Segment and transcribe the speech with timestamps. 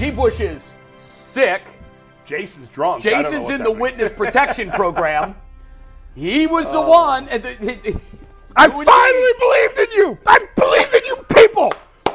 [0.00, 0.10] G.
[0.10, 1.68] Bush is sick.
[2.24, 3.04] Jason's drunk.
[3.04, 3.78] I don't know Jason's in the happening.
[3.80, 5.36] witness protection program.
[6.14, 7.28] He was the um, one.
[7.28, 7.96] And the, he- he-
[8.56, 10.18] I finally believed in you.
[10.26, 11.70] I believed in you people.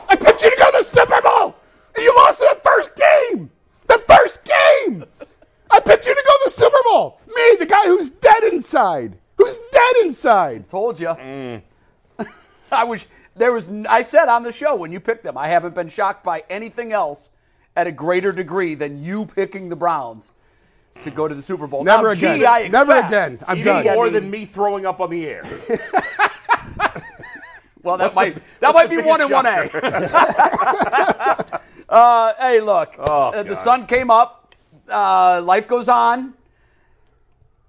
[0.10, 1.56] I picked you to go to the Super Bowl,
[1.96, 3.52] and you lost in the first game.
[3.86, 5.06] The first game.
[5.70, 7.22] I picked you to go to the Super Bowl.
[7.28, 9.16] Me, the guy who's dead inside.
[9.38, 10.62] Who's dead inside?
[10.62, 10.66] Mm.
[10.68, 12.32] I told you.
[12.72, 13.06] I was
[13.36, 16.24] there was I said on the show when you picked them, I haven't been shocked
[16.24, 17.30] by anything else
[17.76, 20.32] at a greater degree than you picking the Browns
[21.02, 21.84] to go to the Super Bowl.
[21.84, 22.40] Never Now, again.
[22.40, 23.40] gee, I Never expect- again.
[23.48, 23.96] I'm Even done.
[23.96, 25.44] more I mean- than me throwing up on the air.
[27.84, 29.70] Well, that What's might the- that might be one in one A.
[31.90, 34.56] uh, hey, look, Oh, uh, the sun came up.
[34.90, 36.34] Uh, life goes on,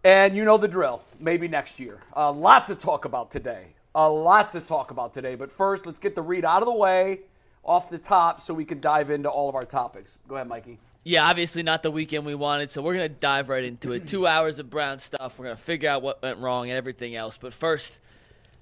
[0.04, 1.02] and you know the drill.
[1.20, 1.98] Maybe next year.
[2.14, 3.74] A lot to talk about today.
[3.94, 5.34] A lot to talk about today.
[5.34, 7.20] But first, let's get the read out of the way,
[7.66, 10.16] off the top, so we can dive into all of our topics.
[10.28, 10.78] Go ahead, Mikey.
[11.04, 14.08] Yeah, obviously not the weekend we wanted, so we're gonna dive right into it.
[14.08, 15.38] Two hours of Brown stuff.
[15.38, 17.38] We're gonna figure out what went wrong and everything else.
[17.38, 18.00] But first,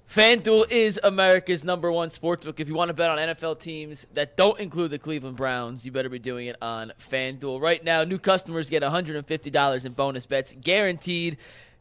[0.09, 2.59] FanDuel is America's number one sportsbook.
[2.59, 5.91] If you want to bet on NFL teams that don't include the Cleveland Browns, you
[5.91, 7.59] better be doing it on FanDuel.
[7.59, 11.37] Right now, new customers get $150 in bonus bets guaranteed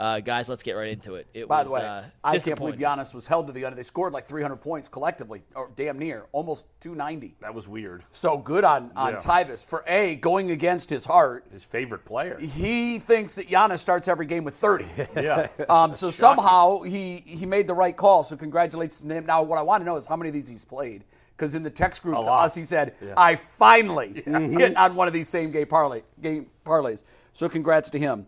[0.00, 1.26] uh, guys, let's get right into it.
[1.34, 2.80] It By was the way, uh, I can't believe disappointing.
[2.80, 3.76] Giannis was held to the under.
[3.76, 7.34] They scored like 300 points collectively, or damn near, almost 290.
[7.40, 8.04] That was weird.
[8.10, 9.18] So good on on Yeah.
[9.18, 11.44] Tyvis for a going against his heart.
[11.52, 12.38] His favorite player.
[12.38, 14.86] He thinks that Giannis starts every game with 30.
[15.16, 15.48] Yeah.
[15.68, 18.22] Um, so somehow he he made the right call.
[18.22, 19.26] So congratulations to him.
[19.26, 21.04] Now, what I want to know is how many of these he's played.
[21.36, 23.14] Because in the text group to us, he said, Yeah.
[23.16, 27.02] "I finally hit on one of these same game parlay game parlays."
[27.32, 28.26] So congrats to him.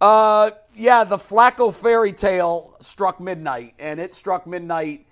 [0.00, 5.06] Uh, yeah, the Flacco fairy tale struck midnight, and it struck midnight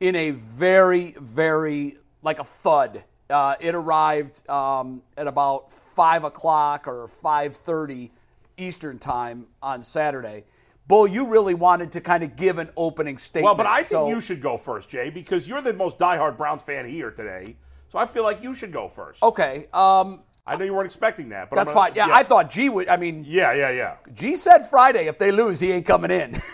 [0.00, 3.04] in a very, very like a thud.
[3.30, 8.10] Uh, it arrived um, at about five o'clock or five thirty
[8.56, 10.44] Eastern time on Saturday.
[10.88, 13.44] Bull, you really wanted to kind of give an opening statement.
[13.44, 16.36] Well, but I think so- you should go first, Jay, because you're the most diehard
[16.36, 17.56] Browns fan here today.
[17.88, 19.22] So I feel like you should go first.
[19.22, 21.96] Okay, um, I know you weren't expecting that, but that's I'm gonna- fine.
[21.96, 22.88] Yeah, I thought G would.
[22.88, 23.96] I mean, Yeah, yeah, yeah.
[24.12, 26.40] G said Friday if they lose, he ain't coming in.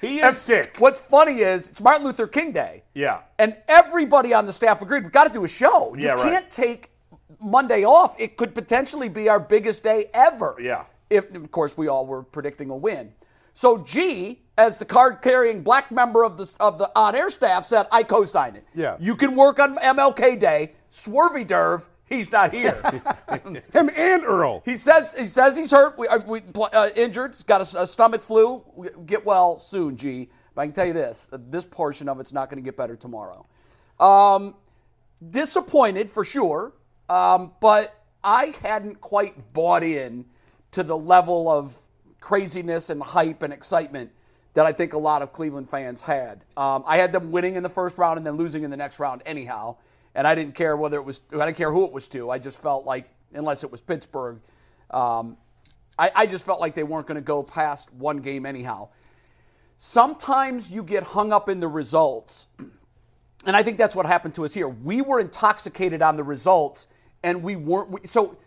[0.00, 0.76] He is sick.
[0.80, 2.82] What's funny is it's Martin Luther King Day.
[2.94, 3.20] Yeah.
[3.38, 5.94] And everybody on the staff agreed we've got to do a show.
[5.96, 6.22] You Yeah, right.
[6.30, 6.90] can't take
[7.40, 8.14] Monday off.
[8.20, 10.56] It could potentially be our biggest day ever.
[10.60, 10.84] Yeah.
[11.08, 13.14] If of course we all were predicting a win.
[13.54, 17.64] So G, as the card carrying black member of the of the on air staff,
[17.64, 18.66] said I co-sign it.
[18.74, 18.98] Yeah.
[19.00, 20.72] You can work on MLK Day.
[20.92, 22.80] Swervy Derv, he's not here.
[23.72, 24.62] Him and Earl.
[24.64, 25.98] He says he says he's hurt.
[25.98, 26.42] We, uh, we
[26.72, 27.32] uh, injured.
[27.32, 28.64] He's got a, a stomach flu.
[28.74, 30.28] We- Get well soon, G.
[30.54, 32.76] But I can tell you this: uh, this portion of it's not going to get
[32.76, 33.46] better tomorrow.
[33.98, 34.54] Um,
[35.30, 36.72] disappointed for sure,
[37.08, 40.24] um, but I hadn't quite bought in
[40.72, 41.76] to the level of
[42.20, 44.10] craziness and hype and excitement
[44.54, 46.44] that I think a lot of Cleveland fans had.
[46.56, 48.98] Um, I had them winning in the first round and then losing in the next
[49.00, 49.76] round anyhow,
[50.14, 52.30] and I didn't care whether it was I didn't care who it was to.
[52.30, 54.40] I just felt like unless it was Pittsburgh,
[54.90, 55.36] um,
[55.98, 58.88] I, I just felt like they weren't going to go past one game anyhow.
[59.76, 62.46] Sometimes you get hung up in the results,
[63.46, 64.68] and I think that's what happened to us here.
[64.68, 66.86] We were intoxicated on the results,
[67.22, 67.90] and we weren't.
[67.90, 68.38] We, so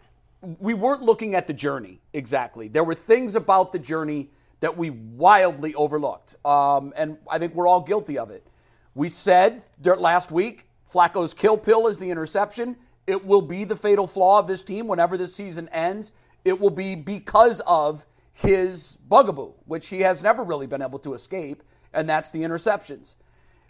[0.60, 2.68] we weren't looking at the journey exactly.
[2.68, 4.30] There were things about the journey
[4.60, 8.48] that we wildly overlooked, um, and I think we're all guilty of it.
[8.96, 12.78] We said last week Flacco's kill pill is the interception.
[13.06, 16.12] It will be the fatal flaw of this team whenever this season ends.
[16.46, 21.14] It will be because of his bugaboo, which he has never really been able to
[21.14, 21.64] escape,
[21.94, 23.16] and that's the interceptions.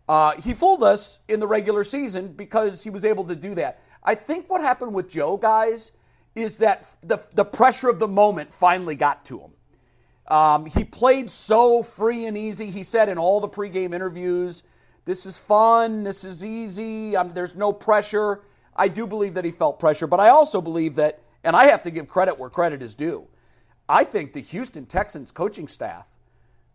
[0.09, 3.81] Uh, he fooled us in the regular season because he was able to do that.
[4.03, 5.91] I think what happened with Joe, guys,
[6.35, 9.51] is that the, the pressure of the moment finally got to him.
[10.27, 12.69] Um, he played so free and easy.
[12.69, 14.63] He said in all the pregame interviews,
[15.07, 18.41] This is fun, this is easy, um, there's no pressure.
[18.75, 21.81] I do believe that he felt pressure, but I also believe that, and I have
[21.83, 23.25] to give credit where credit is due.
[23.87, 26.07] I think the Houston Texans coaching staff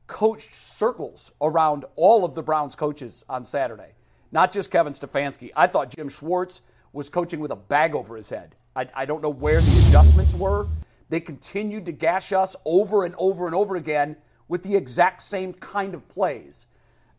[0.06, 3.90] coached circles around all of the Browns coaches on Saturday,
[4.32, 5.50] not just Kevin Stefanski.
[5.54, 6.62] I thought Jim Schwartz
[6.94, 8.54] was coaching with a bag over his head.
[8.74, 10.68] I, I don't know where the adjustments were.
[11.10, 14.16] They continued to gash us over and over and over again
[14.48, 16.66] with the exact same kind of plays.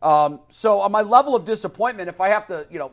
[0.04, 2.92] Um, so, on my level of disappointment, if I have to, you know,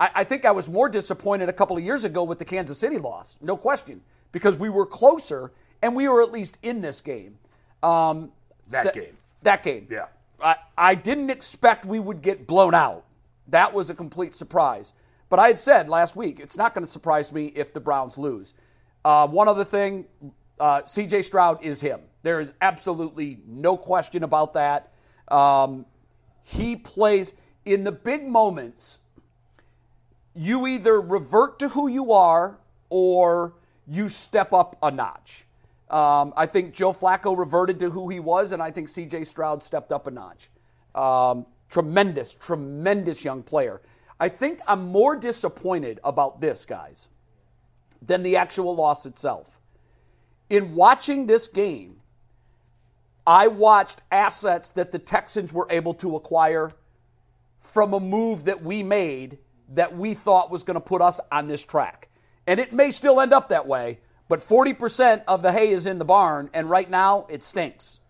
[0.00, 2.78] I, I think I was more disappointed a couple of years ago with the Kansas
[2.78, 4.00] City loss, no question,
[4.32, 7.38] because we were closer and we were at least in this game.
[7.82, 8.32] Um,
[8.70, 9.16] That game.
[9.42, 9.86] That game.
[9.90, 10.06] Yeah.
[10.42, 13.04] I, I didn't expect we would get blown out.
[13.48, 14.92] That was a complete surprise.
[15.28, 18.16] But I had said last week, it's not going to surprise me if the Browns
[18.16, 18.54] lose.
[19.04, 20.06] Uh, one other thing
[20.58, 22.00] uh, CJ Stroud is him.
[22.22, 24.92] There is absolutely no question about that.
[25.28, 25.86] Um,
[26.48, 27.32] he plays
[27.64, 29.00] in the big moments,
[30.32, 32.58] you either revert to who you are
[32.88, 33.54] or
[33.88, 35.44] you step up a notch.
[35.90, 39.60] Um, I think Joe Flacco reverted to who he was, and I think CJ Stroud
[39.60, 40.48] stepped up a notch.
[40.94, 43.82] Um, tremendous, tremendous young player.
[44.20, 47.08] I think I'm more disappointed about this, guys,
[48.00, 49.60] than the actual loss itself.
[50.48, 51.96] In watching this game,
[53.26, 56.72] I watched assets that the Texans were able to acquire
[57.58, 59.38] from a move that we made
[59.70, 62.08] that we thought was going to put us on this track.
[62.46, 65.98] And it may still end up that way, but 40% of the hay is in
[65.98, 68.00] the barn, and right now it stinks.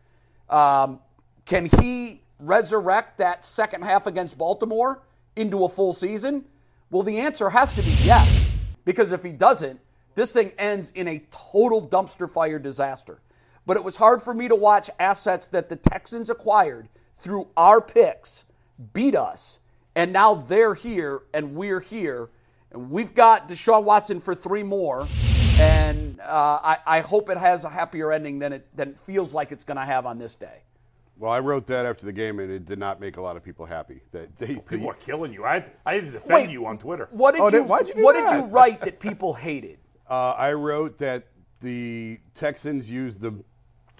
[0.50, 1.00] Um,
[1.46, 5.02] can he resurrect that second half against Baltimore
[5.34, 6.44] into a full season?
[6.90, 8.50] Well, the answer has to be yes,
[8.84, 9.80] because if he doesn't,
[10.14, 13.20] this thing ends in a total dumpster fire disaster.
[13.66, 17.80] But it was hard for me to watch assets that the Texans acquired through our
[17.80, 18.44] picks
[18.92, 19.58] beat us,
[19.94, 22.28] and now they're here and we're here.
[22.70, 25.08] And we've got Deshaun Watson for three more,
[25.58, 29.32] and uh, I, I hope it has a happier ending than it, than it feels
[29.32, 30.62] like it's going to have on this day.
[31.18, 33.42] Well, I wrote that after the game, and it did not make a lot of
[33.42, 34.02] people happy.
[34.12, 35.44] That they, People are killing you.
[35.46, 36.50] I I had to defend Wait.
[36.50, 37.08] you on Twitter.
[37.10, 38.32] What did Oh, you did- why'd you do What that?
[38.32, 39.78] did you write that people hated?
[40.08, 41.25] Uh, I wrote that
[41.58, 43.44] the Texans used the with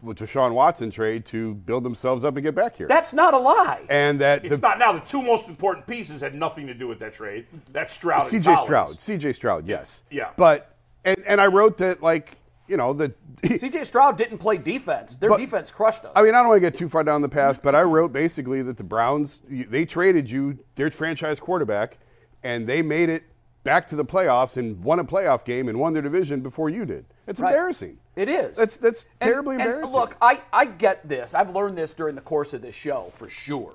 [0.05, 3.85] Deshaun Watson trade to build themselves up and get back here, That's not a lie.
[3.89, 4.93] and that It's the not now.
[4.93, 7.47] The two most important pieces had nothing to do with that trade.
[7.73, 8.63] That's Stroud CJ Collins.
[8.65, 8.89] Stroud,
[9.21, 10.31] CJ Stroud, yes, Yeah.
[10.37, 10.75] but
[11.05, 12.37] and and I wrote that like
[12.69, 13.15] you know the.
[13.43, 15.17] CJ Stroud didn't play defense.
[15.17, 16.13] Their But- defense crushed us.
[16.17, 18.13] I mean, I don't want to get too far down the path, but I wrote
[18.13, 21.99] basically that the Browns they traded you their franchise quarterback,
[22.43, 23.23] and they made it
[23.67, 26.87] back to the playoffs and won a playoff game and won their division before you
[26.87, 27.05] did.
[27.27, 27.51] It's Right.
[27.51, 27.99] embarrassing.
[28.15, 28.57] It is.
[28.57, 29.93] That's that's And- terribly and embarrassing.
[29.93, 31.35] look, I, I get this.
[31.35, 33.75] I've learned this during the course of this show for sure.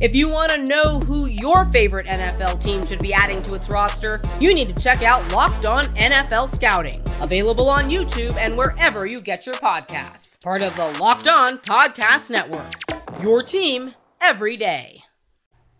[0.00, 3.68] If you want to know who your favorite NFL team should be adding to its
[3.68, 9.04] roster, you need to check out Locked On NFL Scouting, available on YouTube and wherever
[9.04, 10.42] you get your podcasts.
[10.42, 12.72] Part of the Locked On Podcast Network.
[13.20, 15.02] Your team every day.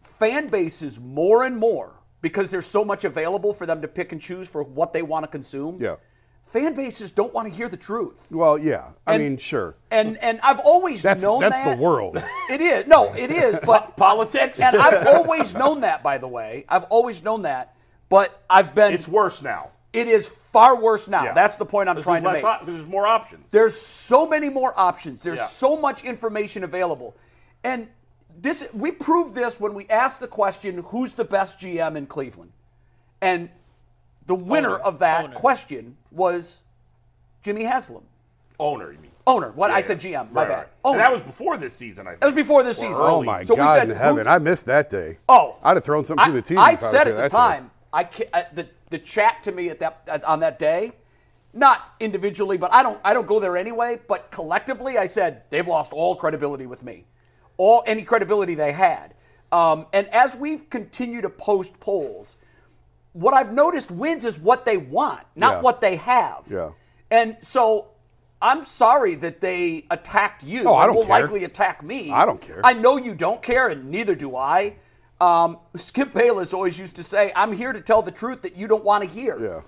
[0.03, 4.21] Fan bases more and more because there's so much available for them to pick and
[4.21, 5.81] choose for what they want to consume.
[5.81, 5.97] Yeah.
[6.45, 8.27] Fan bases don't want to hear the truth.
[8.31, 8.91] Well, yeah.
[9.07, 9.77] I And- mean, sure.
[9.91, 11.77] And and I've always That's known that's that.
[11.77, 12.23] the world.
[12.51, 12.87] It is.
[12.87, 13.59] No, it is.
[13.65, 14.61] But Politics.
[14.61, 16.03] and I've always known that.
[16.03, 17.75] By the way, I've always known that.
[18.09, 18.93] But I've been.
[18.93, 19.71] it's worse now.
[19.93, 21.25] It is far worse now.
[21.25, 21.33] Yeah.
[21.33, 22.43] That's the point I'm trying to make.
[22.43, 23.51] less op- because there's more options.
[23.51, 25.21] There's so many more options.
[25.21, 25.47] There's Yeah.
[25.47, 27.17] so much information available.
[27.65, 27.89] And
[28.41, 32.53] this we proved this when we asked the question, who's the best GM in Cleveland?
[33.21, 33.51] And
[34.27, 34.79] the winner Owner.
[34.81, 35.35] of that Owner.
[35.35, 36.61] question was
[37.43, 38.03] Jimmy Haslam.
[38.59, 39.11] Owner, you mean?
[39.27, 39.51] Owner.
[39.53, 40.23] What I said yeah.
[40.25, 40.33] GM.
[40.33, 40.57] My Right, bad.
[40.59, 40.69] right.
[40.85, 40.99] Owner.
[40.99, 42.21] And that was before this season, I think.
[42.21, 43.01] That was before this Or season.
[43.03, 43.11] early.
[43.13, 44.27] Oh my So we God said, in heaven!
[44.27, 45.19] I missed that day.
[45.29, 46.59] Oh, I'd have thrown something I, through the TV.
[46.59, 47.37] I if said there at the that day.
[47.37, 50.93] time, I uh, the the chat to me at that at, on that day,
[51.53, 53.99] not individually, but I don't I don't go there anyway.
[54.07, 57.05] But collectively, I said they've lost all credibility with me,
[57.57, 59.15] all any credibility they had.
[59.53, 62.37] Um, and as we've continued to post polls,
[63.13, 65.61] what I've noticed wins is what they want, not Yeah.
[65.63, 66.45] what they have.
[66.51, 66.71] Yeah.
[67.11, 67.87] And so.
[68.43, 70.63] I'm sorry that they attacked you.
[70.67, 71.21] Oh, I don't will care.
[71.21, 72.11] likely attack me.
[72.11, 72.63] I don't care.
[72.65, 74.77] I know you don't care, and neither do I.
[75.21, 78.67] Um, Skip Bayless always used to say, "I'm here to tell the truth that you
[78.67, 79.61] don't want to hear." Yeah.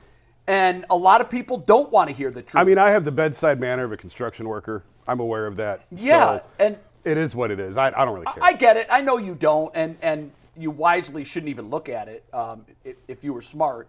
[0.46, 2.58] And a lot of people don't want to hear the truth.
[2.58, 4.84] I mean, I have the bedside manner of a construction worker.
[5.06, 5.82] I'm aware of that.
[5.90, 7.76] yeah, So and it is what it is.
[7.76, 8.42] I, I don't really care.
[8.42, 8.86] I get it.
[8.90, 12.96] I know you don't, and and you wisely shouldn't even look at it um, if,
[13.08, 13.88] if you were smart.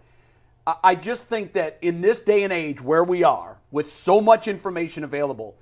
[0.65, 4.22] I, I just think that in this day and age where we are, with so
[4.22, 5.55] much information available,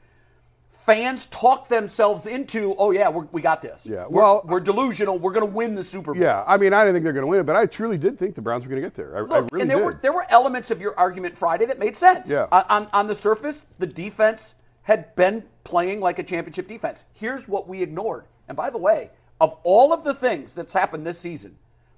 [0.69, 3.85] fans talk themselves into, "Oh yeah, we're, we got this.
[3.85, 5.17] Yeah, We're- well- we're delusional.
[5.17, 7.25] We're going to win the Super Bowl." yeah, I mean, I didn't think they're going
[7.25, 9.15] to win it, but I truly did think the Browns were going to get there.
[9.15, 9.85] I, I Look, really and there did.
[9.85, 12.29] were there were elements of your argument Friday that made sense.
[12.29, 12.47] Yeah.
[12.51, 17.05] On on the surface, the defense had been playing like a championship defense.
[17.13, 18.25] Here's what we ignored.
[18.47, 21.57] And by the way, of all of the things that's happened this season,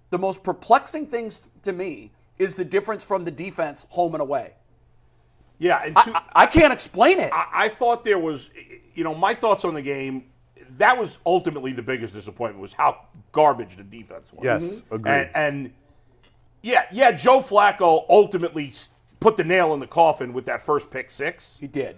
[0.09, 4.53] the most perplexing things to me is the difference from the defense home and away.
[5.59, 7.31] Yeah, and I, I, I can't explain it.
[7.31, 8.49] I, I thought there was,
[8.95, 10.25] you know, my thoughts on the game.
[10.77, 14.43] That was ultimately the biggest disappointment was how garbage the defense was.
[14.43, 14.95] Yes, Mm-hmm.
[14.95, 15.11] agreed.
[15.11, 15.73] And, and
[16.63, 18.71] yeah, yeah, Joe Flacco ultimately
[19.19, 21.57] put the nail in the coffin with that first pick six.
[21.59, 21.97] he did.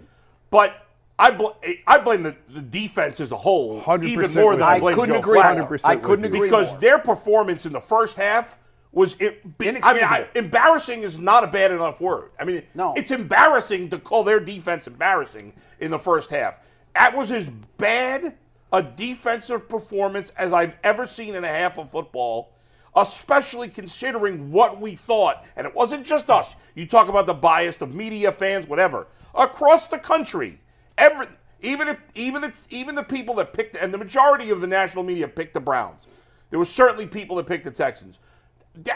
[0.50, 0.85] But
[1.18, 1.46] I bl-
[1.86, 4.62] I blame the, the defense as a whole 100% even more than.
[4.62, 5.68] I blame I couldn't Joe agree Flacco.
[5.68, 6.80] 100% I couldn't agree because more.
[6.80, 8.58] their performance in the first half
[8.92, 12.30] was it, I mean, I, embarrassing is not a bad enough word.
[12.40, 12.94] I mean, No.
[12.96, 16.60] it's embarrassing to call their defense embarrassing in the first half.
[16.94, 18.34] That was as bad
[18.72, 22.52] a defensive performance as I've ever seen in a half of football.
[22.98, 26.56] Especially considering what we thought, and it wasn't just us.
[26.74, 30.58] You talk about the bias of media, fans, whatever, across the country.
[30.98, 31.26] Every,
[31.62, 35.04] even if even if, even the people that picked and the majority of the national
[35.04, 36.06] media picked the Browns.
[36.50, 38.18] There were certainly people that picked the Texans.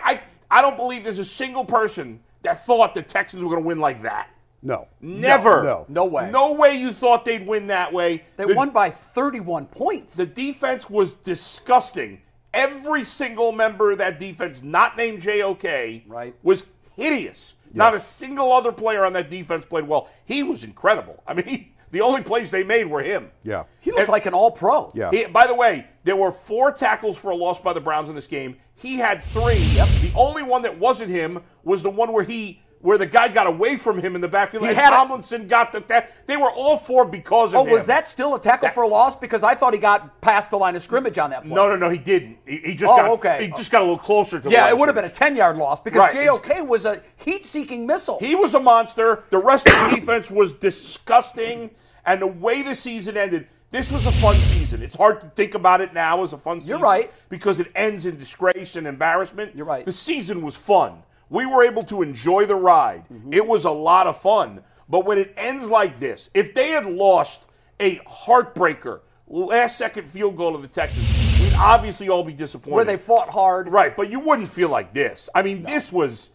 [0.05, 3.67] I I don't believe there's a single person that thought the Texans were going to
[3.67, 4.29] win like that.
[4.63, 4.89] no.
[5.01, 5.63] Never.
[5.65, 5.85] No.
[5.89, 6.31] No way.
[6.31, 8.25] No way you thought they'd win that way.
[8.37, 10.15] They The- won by 31 points.
[10.17, 12.21] The defense was disgusting.
[12.53, 16.35] Every single member of that defense, not named JOK, Right.
[16.43, 16.67] was
[16.97, 17.55] hideous.
[17.73, 20.09] Not a single other player on that defense played well.
[20.25, 21.23] He was incredible.
[21.27, 23.31] I mean, he, the only plays they made were him.
[23.43, 23.65] Yeah.
[23.81, 24.91] he looked and- like an all-pro.
[24.95, 25.11] Yeah.
[25.11, 28.15] He, by the way, there were four tackles for a loss by the Browns in
[28.15, 28.57] this game.
[28.75, 29.75] He had three.
[29.75, 33.47] The only one that wasn't him was the one where he where the guy got
[33.47, 34.63] away from him in the backfield.
[34.63, 35.81] He and had a- got the.
[35.81, 37.73] Ta- they were all four because of Oh, him.
[37.73, 39.15] was that still a tackle for a loss?
[39.15, 41.53] Because I thought he got past the line of scrimmage on that play.
[41.55, 41.91] No, no, no.
[41.91, 42.39] He didn't.
[42.47, 43.11] He, he just Oh, got.
[43.13, 43.45] okay.
[43.45, 44.51] He just got a little closer to.
[44.51, 46.13] Yeah, it would have been a 10 yard loss because Right.
[46.27, 48.19] JOK was a heat seeking missile.
[48.21, 49.25] He was a monster.
[49.31, 51.71] The rest of the defense was disgusting.
[52.07, 54.83] And the way the season ended, this was a fun season.
[54.83, 56.77] It's hard to think about it now as a fun season.
[56.79, 57.13] You're right.
[57.29, 59.55] Because it ends in disgrace and embarrassment.
[59.55, 59.85] You're right.
[59.85, 61.03] The season was fun.
[61.31, 63.05] We were able to enjoy the ride.
[63.09, 63.33] Mm-hmm.
[63.33, 64.63] It was a lot of fun.
[64.89, 67.47] But when it ends like this, if they had lost
[67.79, 71.07] a heartbreaker, last second field goal of the Texans,
[71.41, 72.75] we'd obviously all be disappointed.
[72.75, 73.69] where they fought hard.
[73.69, 75.31] Right, but you wouldn't feel like this.
[75.35, 76.31] I mean, this was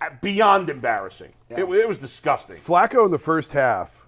[0.00, 1.32] uh, beyond embarrassing.
[1.48, 2.56] It, it was disgusting.
[2.56, 4.06] Flacco in the first half.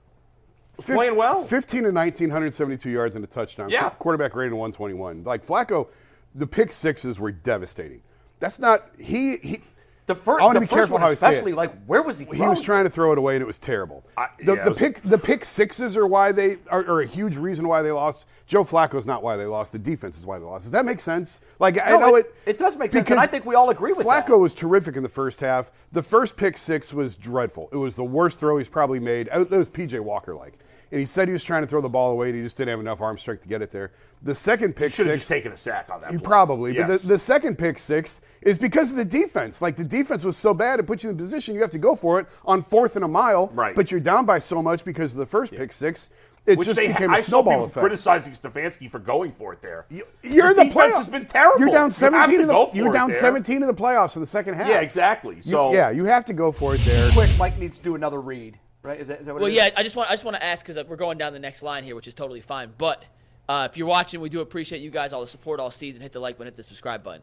[0.78, 1.42] fif- playing well.
[1.42, 3.70] 15 to 19, 172 yards and a touchdown.
[3.70, 3.88] Yeah.
[3.90, 5.22] Quarterback rating 121.
[5.24, 5.88] Like Flacco,
[6.34, 8.02] the pick sixes were devastating.
[8.40, 9.38] That's not he.
[9.38, 9.60] he
[10.08, 11.30] The, fir- the be first careful one how I say it.
[11.30, 13.58] especially, like, where was he he was trying to throw it away and it was
[13.58, 14.04] terrible.
[14.16, 17.06] I- the, yeah, the was- pick the pick sixes are why they are, are a
[17.06, 18.24] huge reason why they lost.
[18.46, 19.72] Joe Flacco's not why they lost.
[19.72, 20.64] The defense is why they lost.
[20.64, 21.40] Does that make sense?
[21.58, 22.52] Like I know it- it.
[22.52, 24.24] it does make sense, and because I think we all agree with that.
[24.26, 24.38] Flacco that.
[24.38, 25.70] was terrific in the first half.
[25.92, 27.68] The first pick six was dreadful.
[27.70, 29.28] It was the worst throw he's probably made.
[29.30, 30.58] It was PJ Walker like.
[30.90, 32.70] And he said he was trying to throw the ball away and he just didn't
[32.70, 33.92] have enough arm strength to get it there.
[34.22, 36.10] The second pick Should have six just taken a sack on that.
[36.12, 36.26] you play.
[36.26, 36.74] probably.
[36.74, 36.88] Yes.
[36.90, 39.60] But the, the second pick six is because of the defense.
[39.60, 41.78] Like the defense was so bad, it put you in the position you have to
[41.78, 43.48] go for it on fourth and a mile.
[43.52, 43.74] Right.
[43.74, 46.08] But you're down by so much because of the first pick six.
[46.46, 47.76] It Which just they, became I a saw people effect.
[47.78, 49.84] criticizing Stefanski for going for it there.
[49.90, 51.60] You're the in the defense playoff- has been terrible.
[51.60, 53.20] You're down You have 17 to in the, go for you're it down there.
[53.20, 54.66] 17 in the playoffs in the second half.
[54.66, 55.36] Yeah, exactly.
[55.36, 57.10] You- So yeah, you have to go for it there.
[57.10, 59.00] Quick, Mike needs to do another read, right?
[59.00, 59.58] Is that, is that what Well, it is?
[59.58, 61.62] yeah, I just want I just want to ask because we're going down the next
[61.62, 62.72] line here, which is totally fine.
[62.76, 63.04] But
[63.48, 66.02] uh, if you're watching, we do appreciate you guys all the support all season.
[66.02, 67.22] Hit the like button, hit the subscribe button.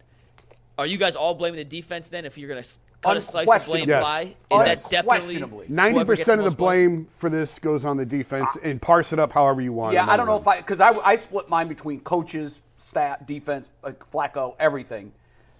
[0.77, 2.25] Are you guys all blaming the defense then?
[2.25, 2.63] If you're gonna
[3.01, 4.35] cut a slice of blame Unquestionably.
[4.51, 6.95] pie, is that definitely ninety percent of the blame?
[6.95, 9.93] blame for this goes on the defense, and parse it up however you want.
[9.93, 13.69] Yeah, I don't know if I because I, I split mine between coaches, staff, defense,
[13.83, 15.13] like Flacco, everything.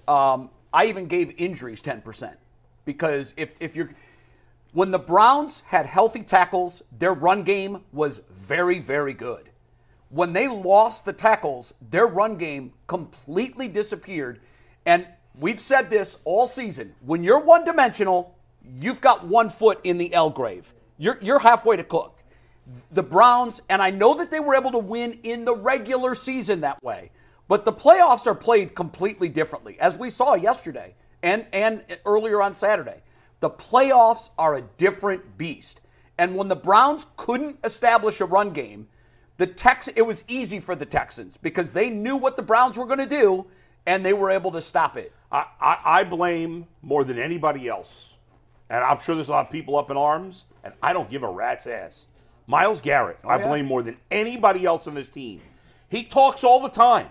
[0.08, 2.38] Um, I even gave injuries ten percent
[2.84, 3.92] because if if you're
[4.76, 9.50] when the Browns had healthy tackles, their run game was very very good.
[10.10, 14.42] When they lost the tackles, their run game completely disappeared.
[14.86, 16.94] And we've said this all season.
[17.00, 18.36] When you're one dimensional,
[18.82, 20.74] you've got one foot in the L grave.
[20.98, 22.24] You're, you're halfway to cooked
[22.92, 26.62] the Browns, and I know that they were able to win in the regular season
[26.62, 27.12] that way,
[27.48, 32.54] but the playoffs are played completely differently, as we saw yesterday and, and earlier on
[32.54, 33.04] Saturday.
[33.40, 35.82] The playoffs are a different beast.
[36.18, 38.88] And when the Browns couldn't establish a run game,
[39.38, 42.86] the Tex it was easy for the Texans because they knew what the Browns were
[42.86, 43.46] going to do
[43.86, 45.12] and they were able to stop it.
[45.32, 48.16] I, I, I blame more than anybody else,
[48.70, 51.24] and I'm sure there's a lot of people up in arms, and I don't give
[51.24, 52.08] a rat's ass.
[52.48, 53.48] Myles Garrett, I yeah?
[53.48, 55.42] blame more than anybody else on this team.
[55.90, 57.10] He talks all the time.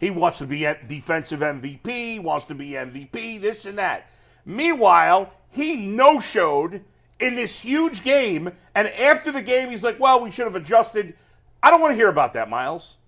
[0.00, 4.10] He wants to be a defensive MVP, wants to be MVP, this and that.
[4.44, 6.82] Meanwhile, he no showed
[7.20, 11.14] in this huge game, and after the game, he's like, well, we should have adjusted.
[11.62, 12.98] I don't want to hear about that, Myles.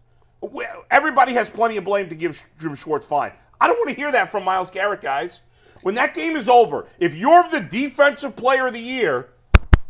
[0.91, 3.33] Everybody has plenty of blame to give Jim Schwartz fine.
[3.61, 5.41] I don't want to hear that from Myles Garrett, guys.
[5.83, 9.31] When that game is over, if you're the defensive player of the year,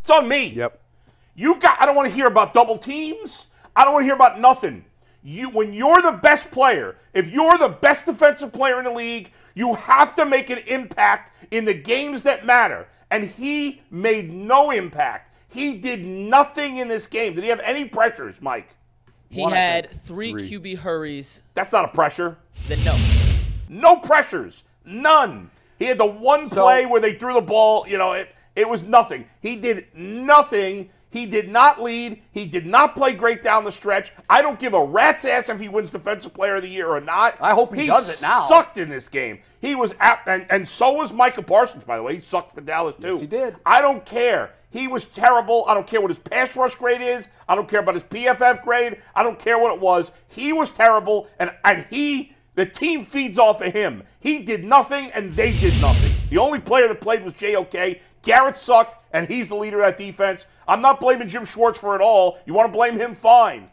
[0.01, 0.47] it's on me.
[0.47, 0.81] Yep.
[1.35, 1.81] You got.
[1.81, 3.49] I don't want to hear about double teams.
[3.75, 4.85] I don't want to hear about nothing.
[5.27, 9.33] You, when you're the best player, if you're the best defensive player in the league,
[9.55, 12.87] you have to make an impact in the games that matter.
[13.11, 15.35] And he made no impact.
[15.49, 17.35] He did nothing in this game.
[17.35, 18.77] Did he have any pressures, Mike?
[19.31, 20.51] He One, had three, Three.
[20.51, 21.41] QB hurries.
[21.55, 22.37] That's not a pressure.
[22.69, 22.99] Then no.
[23.69, 24.63] No pressures.
[24.85, 25.51] None.
[25.79, 28.83] He had the one play where they threw the ball, you know, it, it was
[28.83, 29.25] nothing.
[29.41, 30.91] He did nothing.
[31.15, 32.21] He did not lead.
[32.33, 34.13] He did not play great down the stretch.
[34.29, 37.01] I don't give a rat's ass if he wins Defensive Player of the Year or
[37.01, 37.41] not.
[37.41, 38.49] I hope he does it now.
[38.49, 39.39] sucked in this game.
[39.61, 42.17] He was at, and, and so was Micah Parsons, by the way.
[42.17, 43.13] He sucked for Dallas, too.
[43.13, 43.55] Yes, he did.
[43.65, 44.55] I don't care.
[44.73, 45.65] He was terrible.
[45.69, 47.29] I don't care what his pass rush grade is.
[47.49, 49.01] I don't care about his PFF grade.
[49.15, 50.11] I don't care what it was.
[50.27, 54.03] He was terrible, and, and he, the team feeds off of him.
[54.21, 56.13] He did nothing, and they did nothing.
[56.31, 58.01] The only player that played was JOK.
[58.23, 60.47] Garrett sucked, and he's the leader of that defense.
[60.67, 62.39] I'm not blaming Jim Schwartz for it all.
[62.47, 63.15] You want to blame him?
[63.15, 63.71] Fine.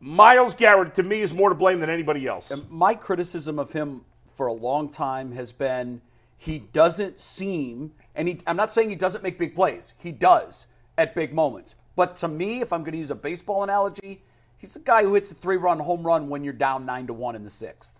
[0.00, 2.62] Myles Garrett, to me, is more to blame than anybody else.
[2.70, 6.00] my criticism of him for a long time has been
[6.38, 9.92] he doesn't seem, and he, I'm not saying he doesn't make big plays.
[9.98, 10.66] He does
[10.96, 11.74] at big moments.
[11.96, 14.22] But to me, if I'm going to use a baseball analogy,
[14.56, 17.36] he's the guy who hits a three-run home run when you're down nine to one
[17.36, 17.99] in the sixth.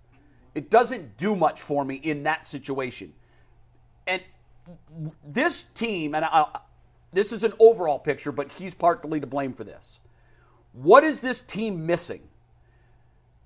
[0.55, 3.13] It doesn't do much for me in that situation.
[4.07, 4.23] And
[5.25, 6.47] this team, and I,
[7.13, 10.01] this is an overall picture, but he's partly to blame for this.
[10.73, 12.23] What is this team missing?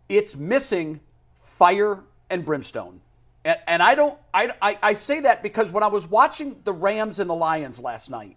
[0.09, 1.01] it's missing
[1.35, 3.01] fire and brimstone.
[3.45, 6.73] And, and I don't, I, I, I say that because when I was watching the
[6.73, 8.37] Rams and the Lions last night,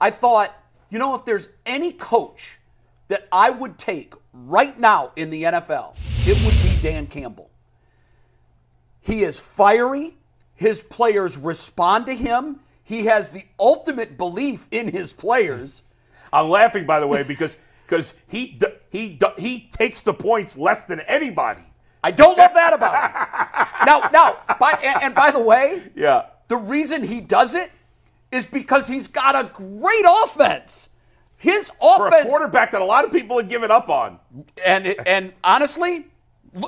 [0.00, 0.54] I thought,
[0.90, 2.58] you know, if there's any coach
[3.08, 7.50] that I would take right now in the NFL, it would be Dan Campbell.
[9.06, 10.16] He is fiery.
[10.56, 12.58] His players respond to him.
[12.82, 15.84] He has the ultimate belief in his players.
[16.32, 18.58] I'm laughing, by the way, because because he
[18.90, 21.62] he he takes the points less than anybody.
[22.02, 23.86] I don't love that about him.
[23.86, 26.26] now, now, by, and, and by the way, Yeah.
[26.48, 27.70] The reason he does it
[28.32, 30.88] is because he's got a great offense.
[31.36, 34.18] His offense For a quarterback that a lot of people have given up on.
[34.64, 36.06] and and honestly,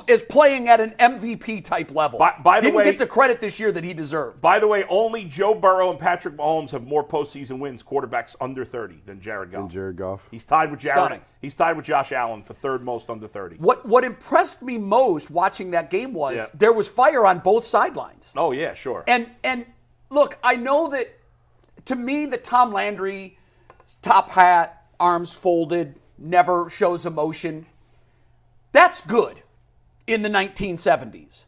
[0.07, 2.19] is playing at an MVP type level.
[2.19, 4.41] By- by the Didn't way- get the credit this year that he deserved.
[4.41, 8.63] By the way, only Joe Burrow and Patrick Mahomes have more postseason wins quarterbacks under
[8.65, 9.71] 30 than Jared Goff.
[9.71, 10.27] Jared Goff.
[10.31, 10.97] He's tied with Jared.
[10.97, 11.21] Stunning.
[11.41, 13.55] He's tied with Josh Allen for third most under 30.
[13.57, 16.45] What what impressed me most watching that game was Yeah.
[16.53, 18.33] there was fire on both sidelines.
[18.35, 19.03] Oh yeah, sure.
[19.07, 19.65] And and
[20.09, 21.17] look, I know that
[21.85, 23.37] to me the Tom Landry
[24.01, 27.65] top hat, arms folded, never shows emotion.
[28.71, 29.41] That's good
[30.09, 31.43] in the 1970s.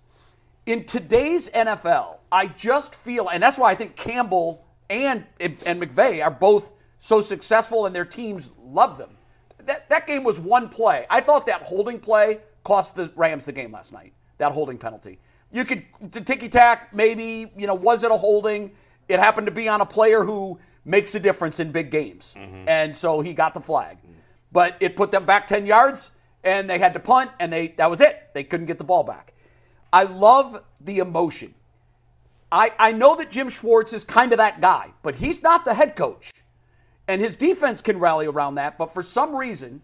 [0.67, 6.23] In today's NFL, I just feel, and that's why I think Campbell and and McVay
[6.23, 9.17] are both so successful, and their teams love them.
[9.65, 11.07] That that game was one play.
[11.09, 14.13] I thought that holding play cost the Rams the game last night.
[14.37, 15.19] That holding penalty.
[15.51, 18.71] You could to ticky tack maybe you know was it a holding?
[19.09, 22.69] It happened to be on a player who makes a difference in big games, mm-hmm.
[22.69, 23.97] and so he got the flag.
[24.51, 26.11] But it put them back ten yards,
[26.43, 28.29] and they had to punt, and they that was it.
[28.33, 29.33] They couldn't get the ball back.
[29.93, 31.53] I love the emotion.
[32.51, 35.73] I, I know that Jim Schwartz is kind of that guy, but he's not the
[35.73, 36.31] head coach.
[37.07, 39.81] And his defense can rally around that, but for some reason,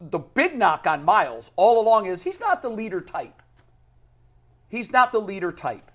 [0.00, 3.42] the big knock on Myles all along is he's not the leader type.
[4.68, 5.90] He's not the leader type.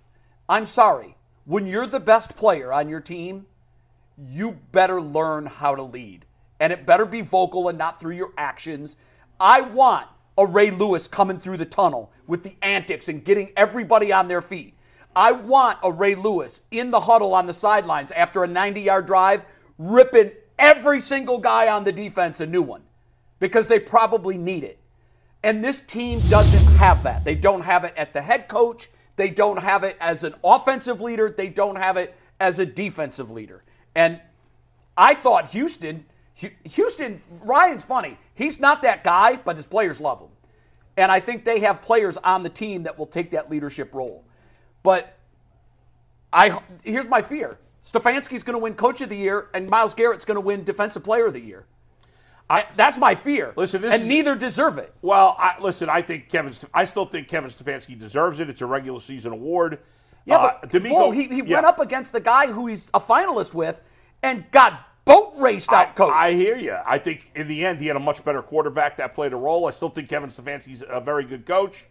[0.49, 1.15] I'm sorry.
[1.45, 3.45] When you're the best player on your team,
[4.17, 6.25] you better learn how to lead.
[6.59, 8.95] And it better be vocal and not through your actions.
[9.39, 14.11] I want a Ray Lewis coming through the tunnel with the antics and getting everybody
[14.11, 14.73] on their feet.
[15.15, 19.05] I want a Ray Lewis in the huddle on the sidelines after a 90 yard
[19.05, 19.45] drive,
[19.77, 22.83] ripping every single guy on the defense a new one
[23.39, 24.79] because they probably need it.
[25.43, 27.23] And this team doesn't have that.
[27.23, 28.89] They don't have it at the head coach.
[29.15, 31.29] They don't have it as an offensive leader.
[31.29, 33.63] They don't have it as a defensive leader.
[33.93, 34.19] And
[34.97, 38.17] I thought Houston, Houston, Ryan's funny.
[38.33, 40.29] He's not that guy, but his players love him.
[40.97, 44.23] And I think they have players on the team that will take that leadership role.
[44.83, 45.17] But
[46.31, 47.57] I here's my fear.
[47.83, 51.03] Stefanski's going to win coach of the year and Myles Garrett's going to win defensive
[51.03, 51.65] player of the year.
[52.49, 53.53] I, that's my fear.
[53.55, 54.93] Listen, this and is- neither deserve it.
[55.01, 56.53] Well, I, listen, I think Kevin.
[56.73, 58.49] I still think Kevin Stefanski deserves it.
[58.49, 59.79] It's a regular season award.
[60.25, 61.55] Yeah, Uh, but DeMeco- Bull, he, he yeah.
[61.55, 63.81] went up against the guy who he's a finalist with
[64.21, 66.11] and got boat raced I, out coach.
[66.13, 66.77] I hear you.
[66.85, 69.67] I think in the end he had a much better quarterback that played a role.
[69.67, 71.85] I still think Kevin Stefanski's a very good coach.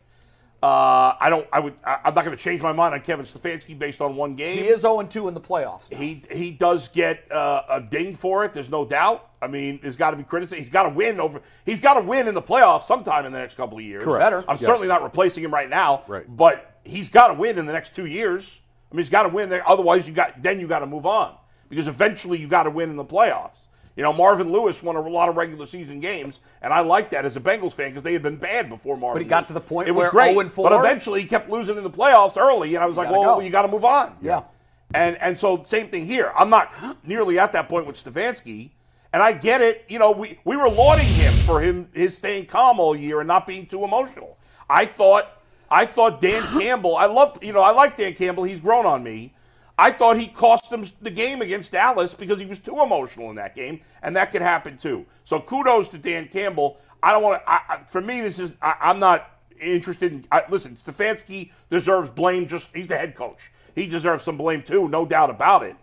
[0.63, 1.47] Uh, I don't.
[1.53, 1.75] I would.
[1.85, 4.57] I, I'm not going to change my mind on Kevin Stefanski based on one game.
[4.57, 5.93] he is 0 2 in the playoffs.
[5.93, 8.55] He he does get uh, a ding for it.
[8.55, 9.29] There's no doubt.
[9.43, 10.59] I mean, there's got to be criticism.
[10.61, 11.43] He's got to win over.
[11.67, 14.03] He's got to win in the playoffs sometime in the next couple of years.
[14.05, 14.21] Correct.
[14.21, 14.39] Better.
[14.49, 14.65] I'm Yes.
[14.65, 16.03] certainly not replacing him right now.
[16.07, 16.25] Right.
[16.35, 18.63] But he's got to win in the next two years.
[18.91, 19.51] I mean, he's got to win.
[19.51, 19.69] There.
[19.69, 21.37] Otherwise, you got then you got to move on
[21.75, 23.67] because eventually you got to win in the playoffs.
[23.97, 27.25] You know, Marvin Lewis won a lot of regular season games, and I like that
[27.25, 29.21] as a Bengals fan because they had been bad before Marvin.
[29.21, 29.49] But he got Lewis.
[29.49, 32.37] to the point it was great, 0-4 but eventually he kept losing in the playoffs
[32.37, 33.41] early, and I was like, well, go.
[33.41, 34.17] you got to move on.
[34.21, 34.43] Yeah.
[34.95, 36.33] And and so same thing here.
[36.37, 36.73] I'm not
[37.07, 38.71] nearly at that point with Stefanski,
[39.13, 39.85] and I get it.
[39.89, 43.29] You know, we we were lauding him for him his staying calm all year and
[43.29, 44.39] not being too emotional.
[44.69, 45.31] I thought
[45.71, 46.97] I thought Dan Campbell.
[46.97, 48.45] I love you know I like Dan Campbell.
[48.45, 49.34] He's grown on me.
[49.77, 53.37] I thought he cost them the game against Dallas because he was too emotional in
[53.37, 55.05] that game, and that could happen too.
[55.25, 56.79] So kudos to Dan Campbell.
[57.03, 57.51] I don't want to.
[57.51, 60.25] I, I- for me, this is I, I'm not interested in.
[60.31, 62.47] I, listen, Stefanski deserves blame.
[62.47, 63.51] Just he's the head coach.
[63.75, 65.77] He deserves some blame too, no doubt about it.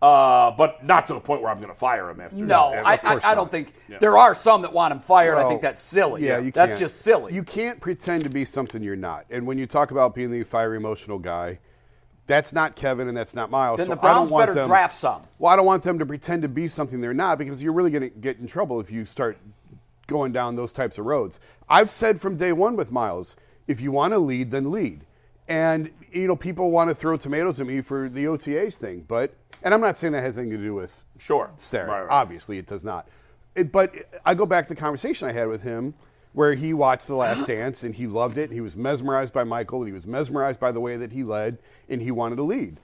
[0.00, 2.36] Uh, but not to the point where I'm going to fire him after.
[2.36, 5.36] No, Yeah, I, I, I don't think there are some that want him fired.
[5.38, 6.26] I think that's silly.
[6.26, 6.80] Yeah, you that's can't.
[6.80, 7.32] just silly.
[7.32, 9.24] You can't pretend to be something you're not.
[9.30, 11.58] And when you talk about being the fiery, emotional guy,
[12.26, 13.78] that's not Kevin and that's not Myles.
[13.78, 15.22] Then So the I don't Browns want better them, draft some.
[15.38, 17.90] Well, I don't want them to pretend to be something they're not because you're really
[17.90, 19.38] going to get in trouble if you start
[20.06, 21.40] going down those types of roads.
[21.68, 25.06] I've said from day one with Myles, if you want to lead, then lead.
[25.48, 29.34] And you know, people want to throw tomatoes at me for the OTAs thing, but
[29.62, 31.50] and I'm not saying that has anything to do with Sure.
[31.56, 31.88] Sarah.
[31.88, 32.10] Right, right.
[32.10, 33.08] Obviously, it does not.
[33.54, 35.94] It, but I go back to the conversation I had with him
[36.34, 38.50] where he watched The Last Dance and he loved it.
[38.50, 41.58] He was mesmerized by Michael and he was mesmerized by the way that he led
[41.88, 42.78] and he wanted to lead.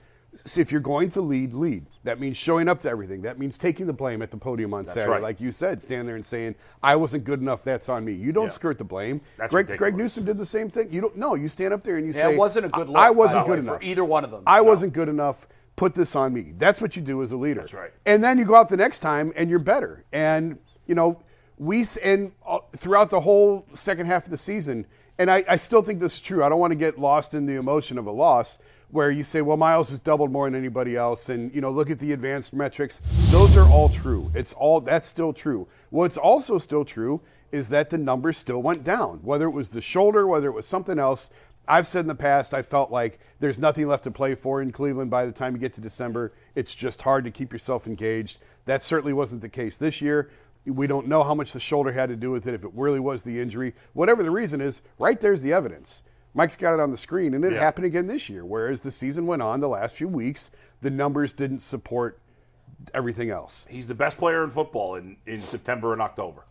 [0.45, 1.85] So if you're going to lead, lead.
[2.05, 3.21] That means showing up to everything.
[3.23, 5.09] That means taking the blame at the podium on Saturday.
[5.11, 5.21] right.
[5.21, 8.13] Like you said, standing there and saying, I wasn't good enough, that's on me.
[8.13, 8.49] You don't Yeah.
[8.51, 9.19] skirt the blame.
[9.35, 9.97] That's Greg, Greg.
[9.97, 10.87] Newsome did the same thing.
[10.93, 12.87] You don't no, you stand up there and you Yeah, say it wasn't a good
[12.87, 12.95] look.
[12.97, 13.83] I, I wasn't the way, good for enough.
[13.83, 14.43] either one of them.
[14.47, 14.63] I No.
[14.63, 15.49] wasn't good enough.
[15.75, 16.53] Put this on me.
[16.57, 17.59] That's what you do as a leader.
[17.59, 17.91] That's right.
[18.05, 20.05] And then you go out the next time and you're better.
[20.13, 21.21] And you know,
[21.61, 24.87] we and uh, throughout the whole second half of the season,
[25.19, 26.43] and I, I still think this is true.
[26.43, 28.57] I don't want to get lost in the emotion of a loss
[28.89, 31.91] where you say, well, Myles has doubled more than anybody else, and you know, look
[31.91, 32.99] at the advanced metrics.
[33.29, 34.31] Those are all true.
[34.33, 35.67] It's all that's still true.
[35.91, 37.21] What's also still true
[37.51, 39.19] is that the numbers still went down.
[39.21, 41.29] Whether it was the shoulder, whether it was something else.
[41.67, 44.71] I've said in the past, I felt like there's nothing left to play for in
[44.71, 46.33] Cleveland by the time you get to December.
[46.55, 48.39] It's just hard to keep yourself engaged.
[48.65, 50.31] That certainly wasn't the case this year.
[50.65, 52.99] We don't know how much the shoulder had to do with it, if it really
[52.99, 53.73] was the injury.
[53.93, 56.03] Whatever the reason is, right there's the evidence.
[56.33, 57.59] Mike's got it on the screen, and it Yeah.
[57.59, 58.45] happened again this year.
[58.45, 62.19] Whereas the season went on the last few weeks, the numbers didn't support
[62.93, 63.65] everything else.
[63.69, 66.43] He's the best player in football in, in September and October.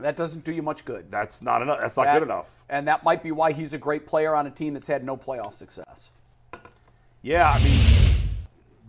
[0.00, 1.08] that doesn't do you much good.
[1.10, 1.78] That's not enough.
[1.80, 2.64] That's not That- good enough.
[2.68, 5.16] And that might be why he's a great player on a team that's had no
[5.16, 6.10] playoff success.
[7.22, 8.14] Yeah, I mean,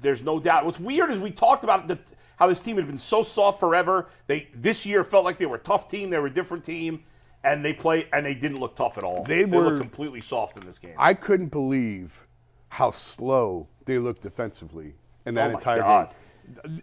[0.01, 0.65] there's no doubt.
[0.65, 1.97] What's weird is we talked about the,
[2.37, 4.07] how this team had been so soft forever.
[4.27, 6.09] They this year felt like they were a tough team.
[6.09, 7.03] They were a different team,
[7.43, 9.23] and they play and they didn't look tough at all.
[9.23, 10.95] They looked were- completely soft in this game.
[10.97, 12.27] I couldn't believe
[12.69, 16.07] how slow they looked defensively in that Oh my entire God.
[16.09, 16.15] game.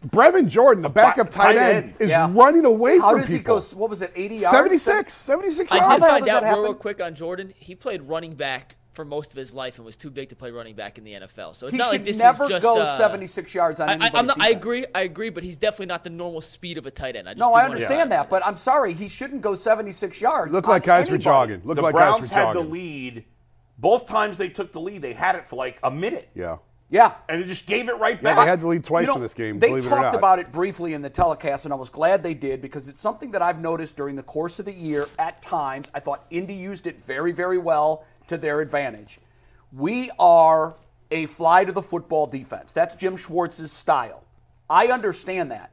[0.09, 1.97] Brevin Jordan, the backup tight tight end, end.
[2.01, 2.29] is Yeah.
[2.33, 3.61] running away How from does he people.
[3.61, 3.65] go?
[3.77, 4.11] What was it?
[4.17, 4.51] 80 yards?
[4.57, 7.53] 76, 76 I did the hell find out that real, real quick on Jordan.
[7.57, 10.51] He played running back for most of his life and was too big to play
[10.51, 11.55] running back in the NFL.
[11.57, 13.89] So it's He not should like this never is just go uh, 76 yards on
[13.89, 14.87] I, I, anybody's I'm not, I agree.
[14.95, 17.29] I agree, but he's definitely not the normal speed of a tight end.
[17.29, 20.53] I just No, I understand that, but I'm sorry, he shouldn't go 76 yards.
[20.53, 21.63] Looked like guys were jogging.
[21.65, 23.25] Looked the like Browns guys were had the lead.
[23.79, 26.29] Both times they took the lead, they had it for like a minute.
[26.35, 26.59] Yeah.
[26.91, 27.15] Yeah.
[27.27, 28.45] And they just gave it right Yeah, back.
[28.45, 29.59] they had the lead twice You know, in this game.
[29.59, 30.15] They believe it or talked not.
[30.15, 33.31] about it briefly in the telecast, and I was glad they did because it's something
[33.31, 35.91] that I've noticed during the course of the year at times.
[35.95, 39.19] I thought Indy used it very, very well to their advantage.
[39.73, 40.77] We are
[41.11, 42.73] a fly to the football defense.
[42.73, 44.25] That's Jim Schwartz's style.
[44.69, 45.73] I understand that.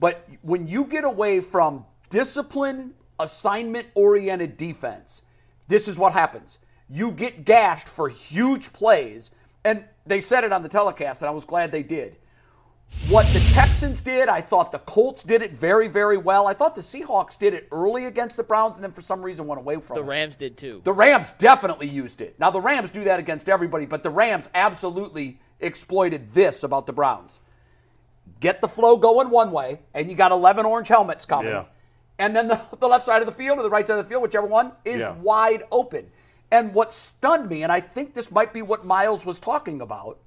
[0.00, 5.22] But when you get away from discipline, assignment oriented defense,
[5.66, 6.58] this is what happens.
[6.88, 9.30] You get gashed for huge plays,
[9.64, 12.16] and they said it on the telecast, and I was glad they did.
[13.08, 16.46] What the Texans did, I thought the Colts did it very, very well.
[16.46, 19.46] I thought the Seahawks did it early against the Browns, and then for some reason
[19.46, 20.06] went away from The it.
[20.06, 20.82] Rams did too.
[20.84, 22.38] The Rams definitely used it.
[22.38, 26.92] Now, the Rams do that against everybody, but the Rams absolutely exploited this about the
[26.92, 27.40] Browns.
[28.40, 31.50] Get the flow going one way, and you got 11 orange helmets coming.
[31.52, 31.64] Yeah.
[32.18, 34.08] And then the, the left side of the field or the right side of the
[34.08, 35.12] field, whichever one, is Yeah.
[35.12, 36.10] wide open.
[36.50, 40.18] And what stunned me, and I think this might be what Myles was talking about,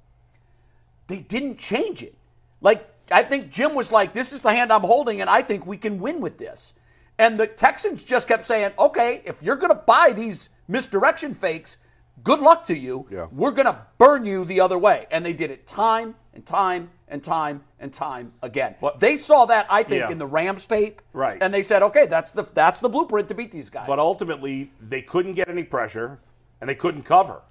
[1.06, 2.16] they didn't change it.
[2.62, 5.66] Like, I think Jim was like, this is the hand I'm holding, and I think
[5.66, 6.72] we can win with this.
[7.18, 11.76] And the Texans just kept saying, okay, if you're going to buy these misdirection fakes,
[12.24, 13.06] good luck to you.
[13.10, 13.26] Yeah.
[13.30, 15.06] We're going to burn you the other way.
[15.10, 18.76] And they did it time and time and time and time again.
[18.80, 20.10] But- they saw that, I think, Yeah.
[20.10, 21.02] in the Rams tape.
[21.12, 21.38] Right.
[21.42, 23.86] And they said, okay, that's the that's the blueprint to beat these guys.
[23.86, 26.18] But ultimately, they couldn't get any pressure,
[26.60, 27.42] and they couldn't cover.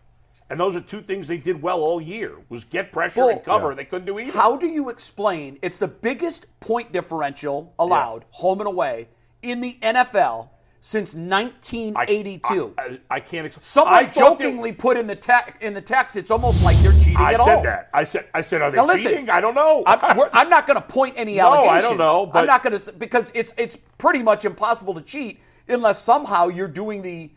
[0.51, 3.69] And those are two things they did well all year: was get pressure and cover.
[3.69, 3.75] Yeah.
[3.75, 4.33] They couldn't do either.
[4.33, 9.07] How do you explain it's the biggest point differential allowed, home and away,
[9.41, 10.49] in the NFL
[10.81, 12.73] since 1982?
[12.77, 13.45] I, I, I can't.
[13.45, 13.63] explain.
[13.63, 17.15] Someone I jokingly put in the text in the text, it's almost like they're cheating
[17.15, 17.63] I at said all.
[17.63, 17.89] that.
[17.93, 18.27] I said.
[18.33, 19.29] I said, are they Now listen, cheating?
[19.29, 19.83] I don't know.
[19.87, 21.97] I'm, I'm not going to point any No, I don't allegations.
[21.97, 26.47] know, I'm not going to because it's it's pretty much impossible to cheat unless somehow
[26.49, 27.31] you're doing the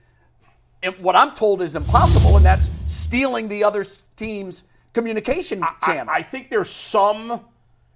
[0.93, 3.85] what I'm told is impossible, and that's stealing the other
[4.17, 6.13] team's communication I, channel.
[6.15, 7.41] I think there's some,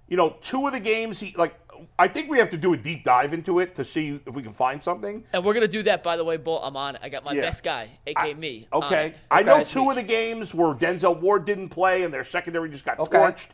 [0.07, 1.19] you know, two of the games.
[1.19, 1.55] He like.
[1.97, 4.43] I think we have to do a deep dive into it to see if we
[4.43, 5.23] can find something.
[5.31, 6.61] And we're gonna do that, by the way, Bull.
[6.61, 6.95] I'm on.
[6.95, 7.01] it.
[7.01, 7.39] I got my Yeah.
[7.41, 8.67] best guy, aka I- me.
[8.73, 9.07] Okay.
[9.07, 9.15] it.
[9.31, 9.91] I know two week.
[9.91, 13.17] of the games where Denzel Ward didn't play and their secondary just got Okay.
[13.17, 13.49] torched.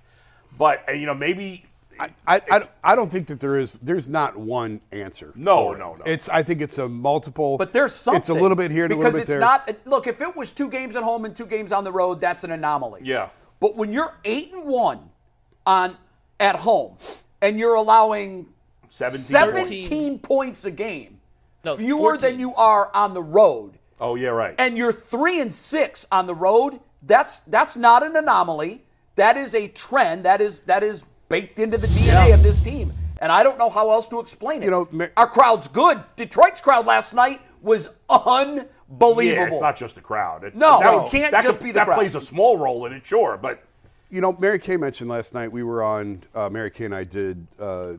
[0.58, 1.66] But you know, maybe
[2.00, 5.32] I, I, I, I don't think that there is there's not one answer.
[5.36, 6.04] No, no, no.
[6.06, 7.58] It's I think it's a multiple.
[7.58, 8.20] But there's something.
[8.20, 9.40] It's a little bit here and a because little bit it's there.
[9.40, 9.70] not.
[9.86, 12.44] Look, if it was two games at home and two games on the road, that's
[12.44, 13.02] an anomaly.
[13.04, 13.30] Yeah.
[13.60, 15.10] But when you're eight and one
[15.66, 15.98] on
[16.40, 16.98] at home,
[17.42, 18.48] and you're allowing
[18.90, 19.26] 17.
[19.26, 21.20] 17 points a game,
[21.64, 22.20] No, fewer 14.
[22.32, 24.56] than you are on the road, Oh yeah, right.
[24.58, 28.84] and you're three and six on the road, that's that's not an anomaly.
[29.16, 30.26] That is a trend.
[30.26, 32.94] That is that is baked into the DNA of this team.
[33.20, 34.66] And I don't know how else to explain it.
[34.66, 36.04] You know, Ma- our crowd's good.
[36.16, 39.24] Detroit's crowd last night was unbelievable.
[39.24, 40.44] yeah, it's not just the crowd.
[40.44, 41.96] It, No, that, it can't that just could- be the that crowd.
[41.96, 43.64] plays a small role in it, sure, but
[44.10, 46.24] You know, Mary Kay mentioned last night we were on.
[46.34, 47.94] Uh, Mary Kay and I did uh,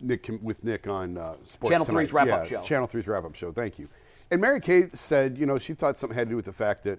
[0.00, 2.02] Nick with Nick on uh, Sports Channel Tonight.
[2.04, 2.62] 3's wrap-up Yeah, show.
[2.62, 3.52] Channel 3's wrap up show.
[3.52, 3.88] Thank you.
[4.30, 6.84] And Mary Kay said, you know, she thought something had to do with the fact
[6.84, 6.98] that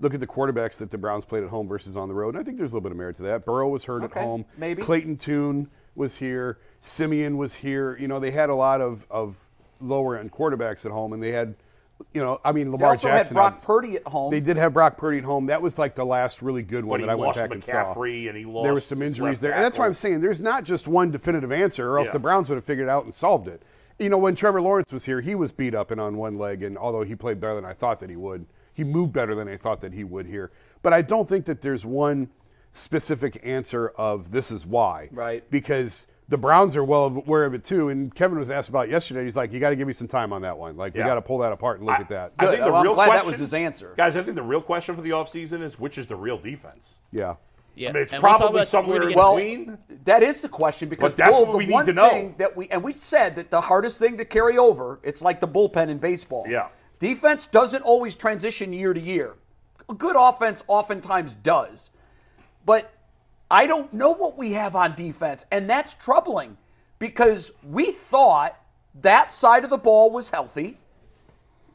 [0.00, 2.34] look at the quarterbacks that the Browns played at home versus on the road.
[2.34, 3.44] And I think there's a little bit of merit to that.
[3.44, 4.44] Burrow was hurt Okay, at home.
[4.56, 4.82] maybe.
[4.82, 6.58] Clayton Tune was here.
[6.80, 7.96] Simeon was here.
[7.98, 9.48] You know, they had a lot of, of
[9.80, 11.56] lower end quarterbacks at home, and they had,
[12.14, 13.36] you know, I mean, They Lamar also Jackson.
[13.36, 14.30] had Brock Purdy at home.
[14.30, 15.46] they did have Brock Purdy at home.
[15.46, 17.64] That was like the last really good one But that I went lost back and
[17.64, 17.72] saw.
[17.72, 19.86] McCaffrey and he lost there lost was some injuries there, and that's why.
[19.86, 22.12] I'm saying there's not just one definitive answer, or else Yeah.
[22.12, 23.62] the Browns would have figured it out and solved it.
[23.98, 26.62] You know, when Trevor Lawrence was here, he was beat up and on one leg,
[26.62, 28.46] and although he played better than I thought that he would,
[28.78, 30.52] he moved better than I thought that he would here.
[30.82, 32.30] But I don't think that there's one
[32.72, 35.08] specific answer of this is why.
[35.10, 35.42] Right.
[35.50, 37.88] Because the Browns are well aware of it too.
[37.88, 39.24] And Kevin was asked about yesterday.
[39.24, 40.76] He's like, you got to give me some time on that one.
[40.76, 42.34] Like, we got to pull that apart and look at that.
[42.38, 42.50] I Good.
[42.52, 43.94] think the Well, I'm real glad that question, was his answer.
[43.96, 44.14] guys.
[44.14, 46.94] I think the real question for the offseason is which is the real defense.
[47.12, 47.34] yeah.
[47.74, 47.90] Yeah.
[47.90, 49.14] I mean, it's and we'll probably about somewhere in.
[49.16, 49.78] Well, between.
[50.04, 52.08] that is the question because But that's Bull, what the we need one to know.
[52.10, 55.38] thing that we and we said that the hardest thing to carry over, it's like
[55.38, 56.44] the bullpen in baseball.
[56.48, 56.68] Yeah.
[56.98, 59.34] Defense doesn't always transition year to year.
[59.88, 61.90] A good offense oftentimes does.
[62.66, 62.92] But
[63.50, 66.58] I don't know what we have on defense, and that's troubling
[66.98, 68.60] because we thought
[69.00, 70.78] that side of the ball was healthy.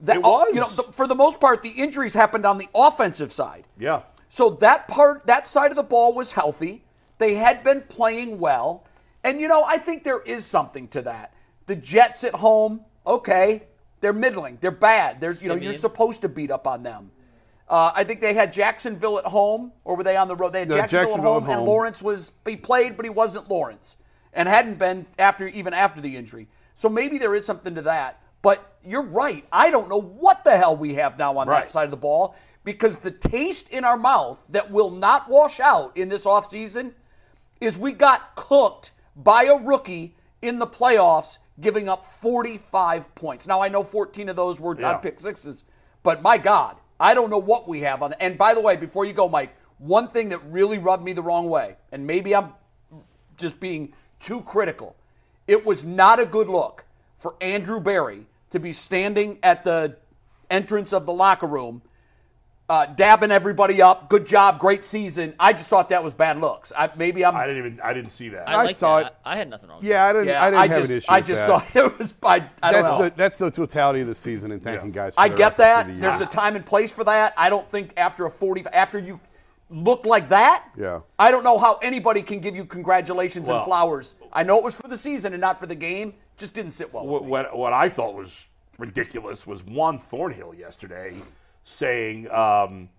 [0.02, 0.50] That, It was.
[0.54, 3.66] You know, the, for the most part, the injuries happened on the offensive side.
[3.78, 4.02] Yeah.
[4.30, 6.84] So that part, that side of the ball was healthy.
[7.18, 8.86] They had been playing well.
[9.24, 11.34] And, you know, I think there is something to that.
[11.68, 13.64] The Jets at home, okay,
[14.04, 14.58] they're middling.
[14.60, 15.22] They're bad.
[15.22, 17.10] They're, you know, you're supposed to beat up on them.
[17.70, 20.52] Uh, I think they had Jacksonville at home, or were they on the road?
[20.52, 21.66] They had No, Jacksonville, Jacksonville at at home, and.
[21.66, 23.96] Lawrence was he played, but he wasn't Lawrence,
[24.34, 26.50] and hadn't been after even after the injury.
[26.76, 28.20] So maybe there is something to that.
[28.42, 29.46] But you're right.
[29.54, 31.62] I don't know what the hell we have now on Right.
[31.62, 32.36] that side of the ball
[32.66, 36.92] because the taste in our mouth that will not wash out in this offseason
[37.62, 43.48] is we got cooked by a rookie in the playoffs giving up 45 points.
[43.48, 44.94] Now I know 14 of those were Yeah.
[44.94, 45.64] on pick sixes,
[46.02, 48.14] but my God, I don't know what we have on.
[48.14, 51.22] And by the way, before you go, Mike, one thing that really rubbed me the
[51.22, 52.54] wrong way, and maybe I'm
[53.38, 54.96] just being too critical.
[55.48, 56.86] It was not a good look
[57.18, 59.98] for Andrew Berry to be standing at the
[60.50, 61.82] entrance of the locker room,
[62.70, 64.10] uh, dabbing everybody up.
[64.10, 65.34] Good job, great season.
[65.40, 66.72] I just thought that was bad looks.
[66.76, 67.36] I, maybe I'm.
[67.36, 67.82] I didn't even.
[67.82, 68.48] I didn't see that.
[68.50, 69.06] I, I like saw that.
[69.08, 69.16] it.
[69.26, 69.80] I, I had nothing wrong.
[69.80, 70.28] with Yeah, I didn't.
[70.28, 71.06] yeah, I didn't have just, an issue.
[71.12, 71.48] I with just that.
[71.48, 72.14] thought it was.
[72.24, 73.02] I, I don't that's know.
[73.04, 74.94] the that's the totality of the season, and thanking Yeah.
[74.96, 75.16] guys.
[75.16, 75.86] For I their get that.
[75.86, 77.34] through the There's a time and place for that.
[77.38, 79.20] I don't think after a 40, after you
[79.70, 81.02] look like that, Yeah.
[81.20, 84.16] I don't know how anybody can give you congratulations Well- and flowers.
[84.32, 86.14] I know it was for the season and not for the game.
[86.38, 87.04] Just didn't sit well.
[87.06, 87.30] with what, me.
[87.30, 88.48] what, what I thought was
[88.78, 91.14] ridiculous was Juan Thornhill yesterday
[91.64, 92.90] saying, um,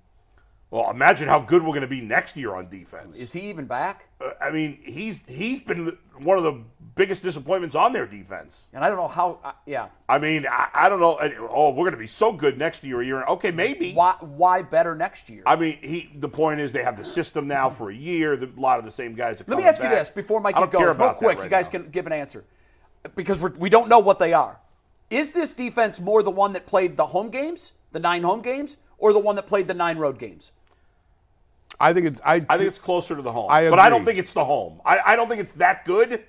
[0.70, 3.66] "Well, imagine how good we're going to be next year on defense." Is he even
[3.66, 4.08] back?
[4.20, 6.62] Uh, I mean, he's he's been one of the
[6.94, 8.68] biggest disappointments on their defense.
[8.72, 9.38] And I don't know how.
[9.42, 9.88] Uh, yeah.
[10.08, 11.18] I mean, I, I don't know.
[11.50, 13.02] Oh, we're going to be so good next year.
[13.02, 13.92] Year, okay, maybe.
[13.92, 14.16] Why?
[14.20, 15.42] Why better next year?
[15.46, 16.10] I mean, he.
[16.16, 18.36] The point is, they have the system now for a year.
[18.36, 19.40] The, a lot of the same guys.
[19.40, 21.38] Are Let me ask you this before Mike goes, care real quick.
[21.38, 21.80] right you guys now.
[21.80, 22.44] can give an answer
[23.14, 24.60] because we're, we don't know what they are.
[25.10, 28.76] Is this defense more the one that played the home games, the nine home games,
[28.98, 30.52] or the one that played the nine road games?
[31.80, 32.20] I think it's.
[32.24, 33.50] I, I think it's closer to the home.
[33.50, 34.80] I But I don't think it's the home.
[34.84, 36.24] I, I don't think it's that good,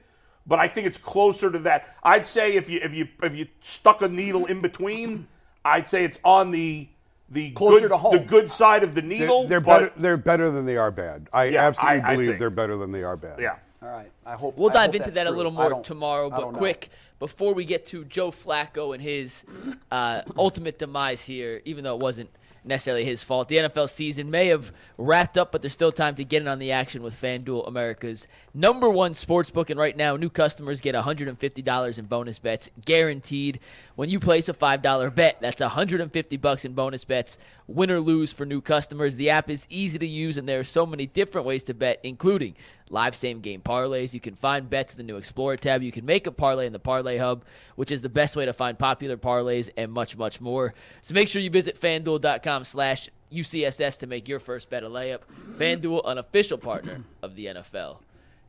[0.47, 1.95] but I think it's closer to that.
[2.03, 5.27] I'd say if you if you if you stuck a needle in between,
[5.63, 6.87] I'd say it's on the
[7.29, 8.13] the Closer good, to home.
[8.13, 9.47] the good side of the they're, needle.
[9.47, 9.93] they're but, better.
[9.97, 11.27] They're better than they are bad.
[11.33, 12.39] I Yeah, absolutely I- I believe think.
[12.39, 13.39] they're better than they are bad.
[13.39, 13.55] Yeah.
[13.81, 14.11] All right.
[14.25, 16.57] I hope We'll dive hope into that a little more tomorrow, but don't know.
[16.57, 19.45] quick, before we get to Joe Flacco and his
[19.91, 22.31] uh, ultimate demise here, even though it wasn't
[22.63, 26.23] necessarily his fault, the NFL season may have wrapped up, but there's still time to
[26.23, 29.69] get in on the action with FanDuel, America's number one sports book.
[29.69, 33.59] And right now, new customers get $150 in bonus bets guaranteed.
[33.95, 38.33] When you place a $5 bet, that's 150 bucks in bonus bets, win or lose
[38.33, 39.15] for new customers.
[39.15, 41.99] The app is easy to use, and there are so many different ways to bet,
[42.01, 42.55] including
[42.89, 44.13] live same game parlays.
[44.13, 45.81] You can find bets in the new Explorer tab.
[45.81, 47.43] You can make a parlay in the Parlay Hub,
[47.75, 50.73] which is the best way to find popular parlays and much, much more.
[51.01, 55.21] So make sure you visit fanduel.com slash UCSS to make your first bet a layup.
[55.57, 57.97] FanDuel, an official partner of the NFL.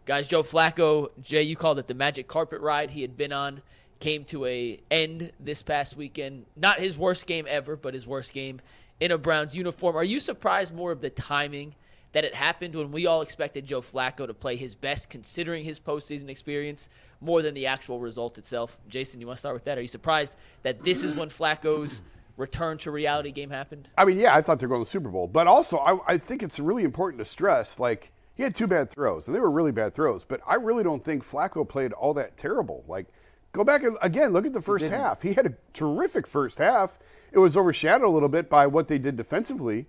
[0.05, 3.63] Guys, Joe Flacco, Jay, you called it the magic carpet ride he had been on.
[3.99, 6.45] Came to a end this past weekend.
[6.55, 8.61] Not his worst game ever, but his worst game
[9.01, 9.97] in a Browns uniform.
[9.97, 11.75] Are you surprised more of the timing
[12.17, 15.79] that it happened when we all expected Joe Flacco to play his best considering his
[15.79, 16.89] postseason experience
[17.21, 18.79] more than the actual result itself?
[18.89, 19.77] Jason, you want to start with that?
[19.77, 22.01] Are you surprised that this is when Flacco's
[22.39, 23.91] return to reality game happened?
[23.99, 26.17] I mean, yeah, I thought they're going to the Super Bowl, but also I, I
[26.17, 29.51] think it's really important to stress like he had two bad throws, and they were
[29.51, 30.25] really bad throws.
[30.25, 32.83] But I really don't think Flacco played all that terrible.
[32.89, 33.09] Like,
[33.53, 35.21] go back and again look at the first half.
[35.21, 36.99] He had a terrific first half.
[37.31, 39.85] It was overshadowed a little bit by what they did defensively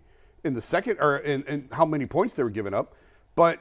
[0.47, 2.95] in the second, or in, in how many points they were giving up.
[3.35, 3.59] But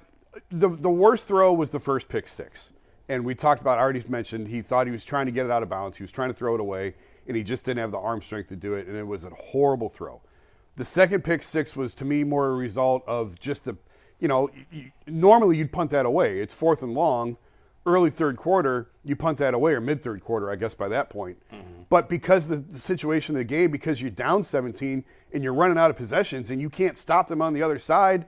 [0.51, 2.73] the the worst throw was the first pick six.
[3.09, 5.53] And we talked about, I already mentioned, he thought he was trying to get it
[5.53, 5.97] out of bounds.
[5.97, 6.95] He was trying to throw it away,
[7.29, 9.31] and he just didn't have the arm strength to do it, and it was a
[9.31, 10.23] horrible throw.
[10.75, 13.77] The second pick six was, to me, more a result of just the,
[14.19, 14.51] you know,
[15.07, 16.41] normally you'd punt that away.
[16.41, 17.37] It's fourth and long,
[17.87, 21.09] early third quarter, you punt that away, or mid third quarter, I guess, by that
[21.09, 21.39] point.
[21.53, 21.83] Mm-hmm.
[21.89, 25.79] But because the, the situation of the game, because you're down 17 and you're running
[25.79, 28.27] out of possessions and you can't stop them on the other side,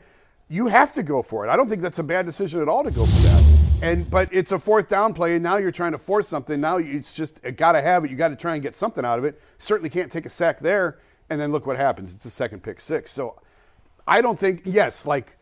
[0.48, 1.50] you have to go for it.
[1.50, 3.58] I don't think that's a bad decision at all to go for that.
[3.82, 6.60] And but it's a fourth down play, and now you're trying to force something.
[6.60, 8.10] Now it's just got to have it.
[8.10, 9.40] You got to try and get something out of it.
[9.58, 10.98] Certainly can't take a sack there.
[11.30, 12.14] And then look what happens.
[12.14, 13.12] It's a second pick six.
[13.12, 13.40] So
[14.06, 15.37] I don't think yes, like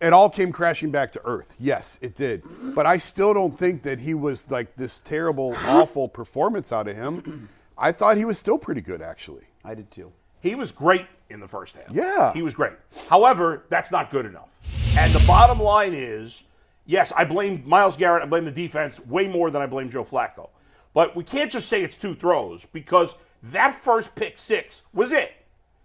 [0.00, 1.56] it all came crashing back to earth.
[1.58, 2.42] Yes, it did.
[2.74, 6.96] But I still don't think that he was like this terrible, awful performance out of
[6.96, 7.48] him.
[7.76, 9.44] I thought he was still pretty good, actually.
[9.64, 10.12] I did too.
[10.40, 11.90] He was great in the first half.
[11.92, 12.32] Yeah.
[12.32, 12.72] He was great.
[13.08, 14.48] However, that's not good enough.
[14.96, 16.44] And the bottom line is,
[16.86, 18.22] yes, I blame Myles Garrett.
[18.22, 20.48] I blame the defense way more than I blame Joe Flacco.
[20.94, 25.32] But we can't just say it's two throws because that first pick six was it.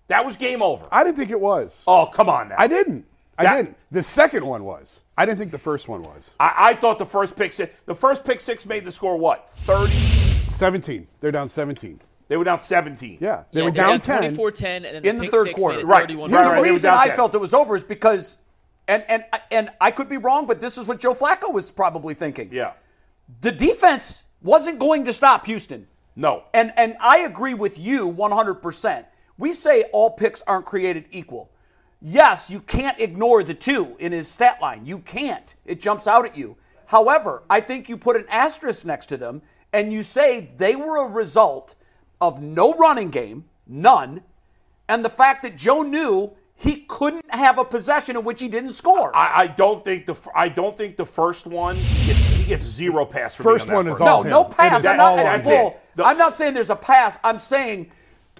[0.07, 0.87] That was game over.
[0.91, 1.83] I didn't think it was.
[1.87, 2.55] Oh, come on now.
[2.57, 3.05] I didn't.
[3.37, 3.77] I That- didn't.
[3.91, 5.01] The second one was.
[5.17, 6.33] I didn't think the first one was.
[6.39, 9.49] I, I thought the first pick six, the first pick six made the score what?
[9.49, 9.93] 30?
[10.49, 11.07] 17.
[11.19, 12.01] They're down 17.
[12.27, 13.17] They were down 17.
[13.21, 14.35] Yeah, they Yeah, were they're down 10.
[14.35, 15.77] 24-10, and then In the pick third six quarter.
[15.77, 16.09] made it Right.
[16.09, 17.15] Here's Right, right, the they reason I 10.
[17.15, 18.37] felt it was over is because,
[18.87, 22.13] and and and I could be wrong, but this is what Joe Flacco was probably
[22.13, 22.49] thinking.
[22.51, 22.71] Yeah.
[23.41, 25.87] The defense wasn't going to stop Houston.
[26.15, 26.43] No.
[26.53, 29.05] And and I agree with you 100%.
[29.37, 31.51] We say all picks aren't created equal.
[32.01, 34.85] Yes, you can't ignore the two in his stat line.
[34.85, 35.55] You can't.
[35.65, 36.57] It jumps out at you.
[36.87, 39.41] However, I think you put an asterisk next to them
[39.73, 41.75] and you say they were a result
[42.21, 44.21] of no running game, none,
[44.87, 48.73] and the fact that Joe knew he couldn't have a possession in which he didn't
[48.73, 49.13] score.
[49.15, 52.43] I, I don't think the f- I don't think the first one he gets, he
[52.45, 53.35] gets zero pass.
[53.35, 54.29] From me First on that one is first all no, him.
[54.29, 54.79] no pass.
[54.79, 55.67] is I'm not, all on that's well,
[55.97, 56.01] it.
[56.01, 57.19] I'm not saying there's a pass.
[57.23, 57.91] I'm saying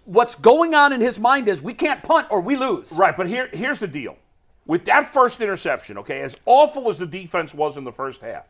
[0.06, 2.94] what's going on in his mind is we can't punt or we lose.
[2.94, 4.18] Right, but here here's the deal.
[4.68, 8.48] With that first interception, okay, as awful as the defense was in the first half,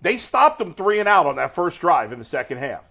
[0.00, 2.88] they stopped him three and out on that first drive in the second half.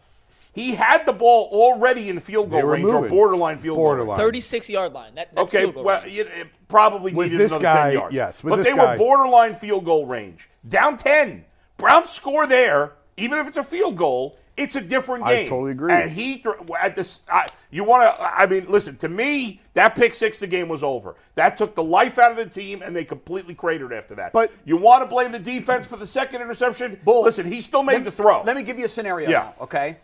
[0.54, 3.86] He had the ball already in field goal They were range or borderline field goal
[3.86, 4.18] Borderline.
[4.20, 4.28] range.
[4.28, 5.16] 36 yard line.
[5.16, 6.18] That, that's Okay, field goal well, range.
[6.18, 8.16] it, it probably With needed this another guy, 10 yards.
[8.16, 8.92] yes, with but this they guy.
[8.94, 10.50] were borderline field goal range.
[10.68, 11.46] Down 10.
[11.78, 15.45] Browns score there, even if it's a field goal, it's a different game.
[15.45, 15.91] I totally agree.
[15.93, 19.95] And he, th- at this, I, you want to, I mean, listen, to me, that
[19.95, 21.16] pick six, the game was over.
[21.36, 24.34] That took the life out of the team, and they completely cratered after that.
[24.34, 26.99] But- you want to blame the defense for the second interception?
[27.03, 27.24] Bull.
[27.24, 28.43] listen, he still made the throw.
[28.43, 29.39] Let me give you a scenario Yeah.
[29.39, 29.97] now, okay?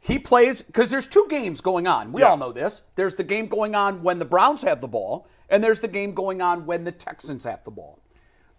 [0.00, 2.12] He plays because there's two games going on.
[2.12, 2.28] We Yeah.
[2.28, 2.82] all know this.
[2.94, 6.12] There's the game going on when the Browns have the ball, and there's the game
[6.14, 7.98] going on when the Texans have the ball.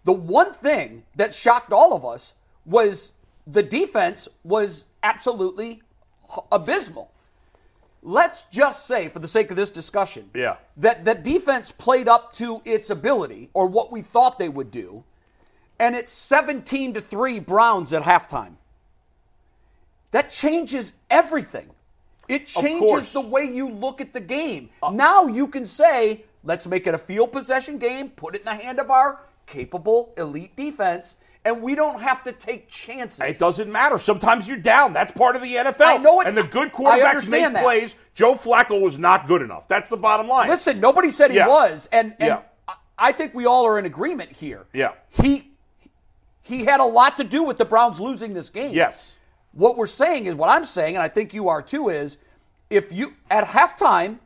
[0.04, 2.34] The one thing that shocked all of us
[2.66, 3.12] was
[3.46, 5.82] the defense was absolutely
[6.52, 7.10] abysmal.
[8.02, 10.56] Let's just say, for the sake of this discussion, Yeah.
[10.76, 15.04] that the defense played up to its ability or what we thought they would do,
[15.80, 18.54] and it's 17 to 3 Browns at halftime.
[20.12, 21.70] That changes everything.
[22.28, 24.70] It changes the way you look at the game.
[24.82, 28.44] Uh, now you can say, let's make it a field possession game, put it in
[28.44, 33.20] the hand of our capable elite defense, and we don't have to take chances.
[33.20, 33.96] It doesn't matter.
[33.98, 34.92] Sometimes you're down.
[34.92, 35.86] That's part of the NFL.
[35.86, 37.62] I know it- And the good quarterbacks make that.
[37.62, 37.94] plays.
[38.14, 39.66] Joe Flacco was not good enough.
[39.68, 40.48] That's the bottom line.
[40.48, 41.46] Listen, nobody said he Yeah.
[41.48, 42.40] was, and, and Yeah.
[42.66, 44.66] I- I think we all are in agreement here.
[44.72, 44.92] Yeah.
[45.10, 45.52] He
[46.40, 48.70] he had a lot to do with the Browns losing this game.
[48.72, 49.16] Yes.
[49.52, 52.16] What we're saying is what I'm saying, and I think you are too, is
[52.70, 54.18] if you at halftime,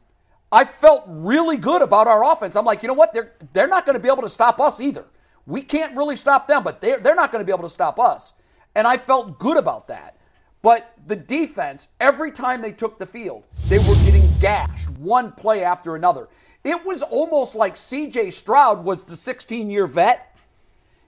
[0.52, 2.54] I felt really good about our offense.
[2.54, 3.12] I'm like, you know what?
[3.12, 5.04] They're they're not going to be able to stop us either.
[5.46, 7.98] We can't really stop them, but they're they're not going to be able to stop
[7.98, 8.32] us.
[8.74, 10.16] And I felt good about that.
[10.62, 15.64] But the defense, every time they took the field, they were getting gashed one play
[15.64, 16.28] after another.
[16.62, 20.36] It was almost like CJ Stroud was the 16 year vet.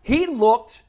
[0.03, 0.83] He looked,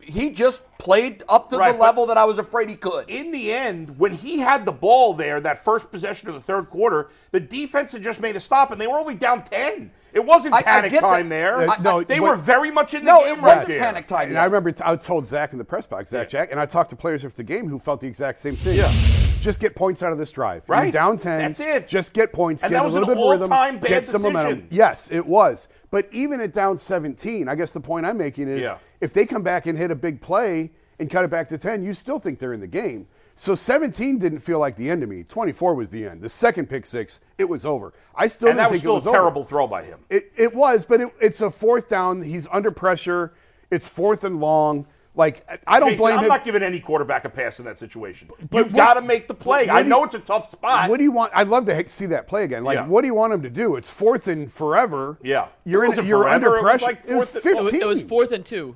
[0.00, 3.10] he just played up to Right, the level that I was afraid he could.
[3.10, 6.70] in the end, when he had the ball there, that first possession of the third
[6.70, 9.90] quarter, the defense had just made a stop, and they were only down ten.
[10.12, 11.34] It wasn't I- I panic get time that.
[11.34, 11.56] there.
[11.70, 13.80] Uh, no, they but- were very much in the No, game it right wasn't there.
[13.80, 14.22] panic time.
[14.24, 14.40] And yet.
[14.42, 16.90] I remember t- I told Zach in the press box, Zach Jack, and I talked
[16.90, 18.76] to players after the game who felt the exact same thing.
[18.76, 18.92] Yeah.
[19.40, 20.64] Just get points out of this drive.
[20.68, 20.92] You're Right.
[20.92, 21.40] down 10.
[21.40, 21.88] That's it.
[21.88, 22.62] Just get points.
[22.62, 23.52] And get that a was little an bit of rhythm.
[23.52, 24.50] all-time bad Get some momentum.
[24.52, 24.68] decision.
[24.70, 25.68] Yes, it was.
[25.90, 28.76] But even at down 17, I guess the point I'm making is Yeah.
[29.00, 31.82] if they come back and hit a big play and cut it back to 10,
[31.82, 33.06] you still think they're in the game.
[33.34, 35.24] So 17 didn't feel like the end to me.
[35.24, 36.20] 24 was the end.
[36.20, 37.92] The second pick six, it was over.
[38.14, 39.16] I still And that was think still it was a over.
[39.18, 40.00] terrible throw by him.
[40.10, 42.22] It, it was, but it, it's a fourth down.
[42.22, 43.32] He's under pressure.
[43.70, 44.86] It's fourth and long.
[45.14, 46.28] Like I don't Jason, blame I'm him.
[46.28, 48.28] not giving any quarterback a pass in that situation.
[48.50, 49.68] but you got to make the play.
[49.68, 50.88] I know you- it's a tough spot.
[50.88, 51.32] what do you want?
[51.34, 52.64] I'd love to see that play again.
[52.64, 52.86] Like, Yeah.
[52.86, 53.76] what do you want him to do?
[53.76, 55.18] It's fourth and forever.
[55.22, 55.48] Yeah.
[55.64, 55.92] you're in.
[56.06, 56.28] You're forever.
[56.56, 56.86] under pressure.
[56.86, 57.82] like it was fourth It was, 15.
[57.82, 58.74] it was fourth and two.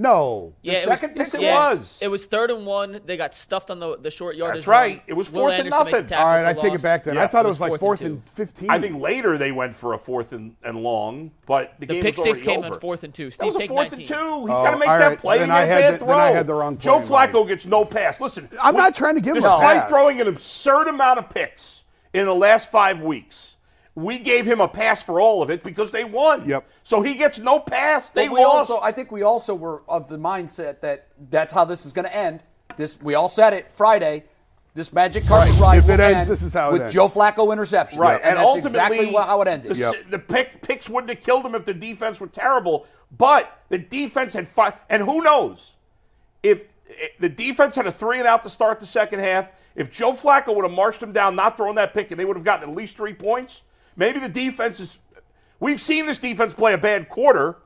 [0.00, 0.54] No.
[0.62, 1.98] Yeah, it second was, pick it yeah, was.
[2.00, 3.00] It was third and one.
[3.04, 4.54] They got stuffed on the, the short yard.
[4.54, 4.98] That's right.
[4.98, 5.02] run.
[5.08, 6.18] It was Will fourth and Anderson made nothing.
[6.18, 7.16] All right, I take it back then.
[7.16, 8.70] Yeah, I thought it it was was like fourth fourth and and 15.
[8.70, 12.02] I think later they went for a fourth and, and long, but the, The game
[12.04, 12.74] pick was six came over.
[12.74, 13.26] on fourth and two.
[13.26, 13.98] That Steve, was a fourth 19.
[13.98, 14.14] and two.
[14.14, 14.20] He's
[14.56, 15.38] Oh, got to make all that play.
[15.38, 16.06] Then He made had bad the- throw.
[16.08, 17.48] then I had the wrong Joe Flacco Mike.
[17.48, 18.20] gets no pass.
[18.20, 19.58] Listen, I'm not trying to give him a pass.
[19.58, 19.90] Despite pass.
[19.90, 21.82] throwing an absurd amount of picks
[22.14, 23.56] in the last five weeks,
[23.98, 26.48] we gave him a pass for all of it because they won.
[26.48, 26.66] Yep.
[26.84, 28.10] So he gets no pass.
[28.10, 28.70] They we lost.
[28.70, 32.04] also, I think we also were of the mindset that that's how this is going
[32.04, 32.42] to end.
[32.76, 34.24] This we all said it Friday.
[34.74, 36.94] This magic carpet ride If it ends, end this is how it with ends.
[36.94, 37.98] Joe Flacco interception.
[37.98, 39.72] Right, and, and, that's ultimately, exactly how it ended.
[39.72, 40.10] The, Yep.
[40.10, 42.86] the pick, picks wouldn't have killed him if the defense were terrible.
[43.16, 45.74] But the defense had five, and who knows
[46.44, 49.50] if, if the defense had a three and out to start the second half.
[49.74, 52.36] If Joe Flacco would have marched them down, not thrown that pick, and they would
[52.36, 53.62] have gotten at least three points.
[53.98, 55.00] Maybe the defense is.
[55.60, 57.58] We've seen this defense play a bad quarter,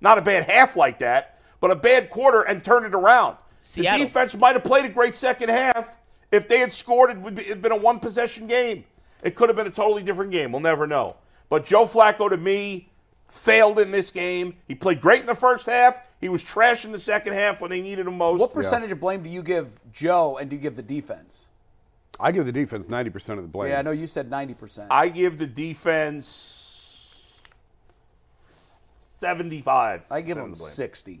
[0.00, 3.38] not a bad half like that, but a bad quarter and turn it around.
[3.62, 3.98] Seattle.
[3.98, 5.98] The defense might have played a great second half.
[6.32, 8.84] If they had scored, it would be, it'd been a one possession game.
[9.22, 10.52] It could have been a totally different game.
[10.52, 11.16] We'll never know.
[11.48, 12.90] But Joe Flacco, to me,
[13.28, 14.56] failed in this game.
[14.66, 16.00] He played great in the first half.
[16.20, 18.40] He was trash in the second half when they needed him most.
[18.40, 21.47] what percentage of blame do you give Joe and do you give the defense?
[22.20, 23.70] I give the defense 90% of the blame.
[23.70, 24.88] Yeah, I know you said 90%.
[24.90, 27.34] I give the defense
[29.08, 30.02] 75.
[30.10, 31.20] I give them him of the 60.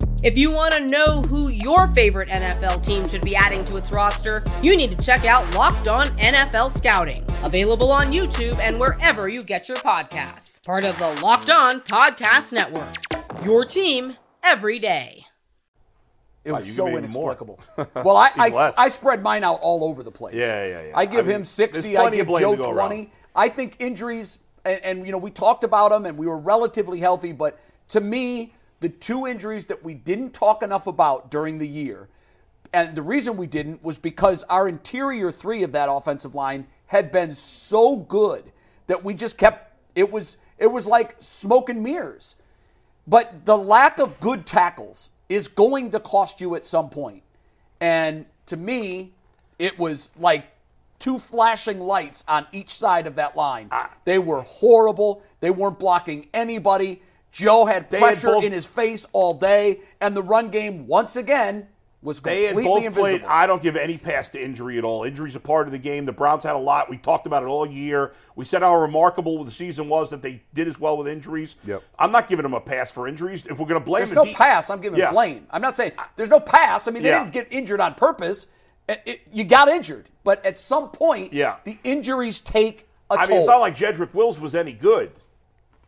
[0.23, 3.91] If you want to know who your favorite NFL team should be adding to its
[3.91, 9.27] roster, you need to check out Locked On NFL Scouting, available on YouTube and wherever
[9.27, 10.63] you get your podcasts.
[10.63, 12.93] Part of the Locked On Podcast Network.
[13.43, 15.25] Your team every day.
[16.45, 17.31] It was you so give more.
[17.31, 17.59] inexplicable.
[17.95, 20.35] well, I, I, I spread mine out all over the place.
[20.35, 20.91] Yeah, yeah, yeah.
[20.95, 21.97] I give I mean, him 60.
[21.97, 22.69] I give of Joe 20.
[22.71, 23.07] around.
[23.35, 26.99] I think injuries, and, and, you know, we talked about them and we were relatively
[26.99, 31.67] healthy, but to me, the two injuries that we didn't talk enough about during the
[31.67, 32.09] year,
[32.73, 37.11] and the reason we didn't was because our interior three of that offensive line had
[37.11, 38.51] been so good
[38.87, 42.35] that we just kept it was it was like smoke and mirrors.
[43.07, 47.23] But the lack of good tackles is going to cost you at some point.
[47.79, 49.11] And to me,
[49.59, 50.45] it was like
[50.99, 53.69] two flashing lights on each side of that line.
[53.71, 53.91] Ah.
[54.05, 55.23] They were horrible.
[55.39, 57.01] They weren't blocking anybody.
[57.31, 60.87] Joe had They had pressure both- in his face all day, and the run game
[60.87, 61.67] once again
[62.03, 63.13] was They had completely both played.
[63.15, 63.31] invisible.
[63.31, 65.03] I don't give any pass to injury at all.
[65.03, 66.05] Injuries a part of the game.
[66.05, 66.89] The Browns had a lot.
[66.89, 68.11] We talked about it all year.
[68.35, 71.57] We said how remarkable the season was that they did as well with injuries.
[71.65, 71.83] Yep.
[71.99, 73.45] I'm not giving them a pass for injuries.
[73.45, 74.71] If we're going to blame There's no de- pass.
[74.71, 75.11] I'm giving Yeah.
[75.11, 75.45] blame.
[75.51, 76.87] I'm not saying there's no pass.
[76.87, 77.19] I mean, they Yeah.
[77.19, 78.47] didn't get injured on purpose.
[78.89, 81.57] It- it- you got injured, but at some point, Yeah.
[81.65, 83.23] the injuries take a I toll.
[83.25, 85.11] I mean, it's not like Jedrick Wills was any good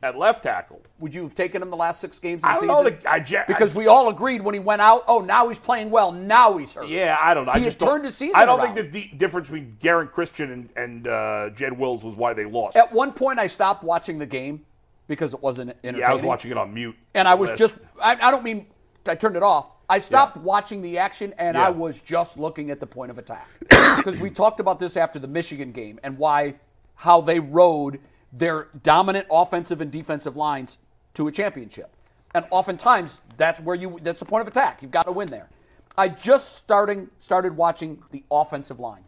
[0.03, 0.81] at left tackle.
[0.99, 2.83] Would you have taken him the last six games of I the don't know.
[2.83, 2.99] season?
[3.01, 5.03] The, I, Je- because we all agreed when he went out.
[5.07, 6.11] Oh, now he's playing well.
[6.11, 6.87] Now he's hurt.
[6.87, 7.53] Yeah, I don't know.
[7.53, 8.75] I He just turned his season I don't around.
[8.75, 12.75] think the difference between Geron Christian and, and uh, Jed Wills was why they lost.
[12.77, 14.65] At one point, I stopped watching the game
[15.07, 16.01] because it wasn't entertaining.
[16.01, 16.95] yeah, I was watching it on mute.
[17.15, 17.77] and I was Last- just.
[18.01, 18.65] I, I don't mean
[19.07, 19.71] I turned it off.
[19.89, 21.67] I stopped watching the action and Yeah.
[21.67, 23.47] I was just looking at the point of attack
[23.97, 26.55] because we talked about this after the Michigan game and why
[26.95, 27.99] how they rode
[28.33, 30.79] their dominant offensive and defensive lines
[31.13, 31.95] to a championship.
[32.33, 34.81] And oftentimes that's where you that's the point of attack.
[34.81, 35.49] You've got to win there.
[35.97, 39.03] I just starting started watching the offensive line.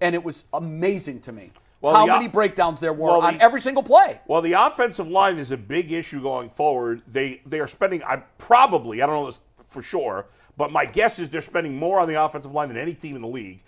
[0.00, 3.38] And it was amazing to me Well, how the many breakdowns there were well, on
[3.38, 4.20] the- every single play.
[4.26, 7.00] Well, the offensive line is a big issue going forward.
[7.08, 8.02] They they are spending.
[8.04, 9.40] I probably I don't know this
[9.70, 10.26] for sure,
[10.58, 13.22] but my guess is they're spending more on the offensive line than any team in
[13.22, 13.62] the league.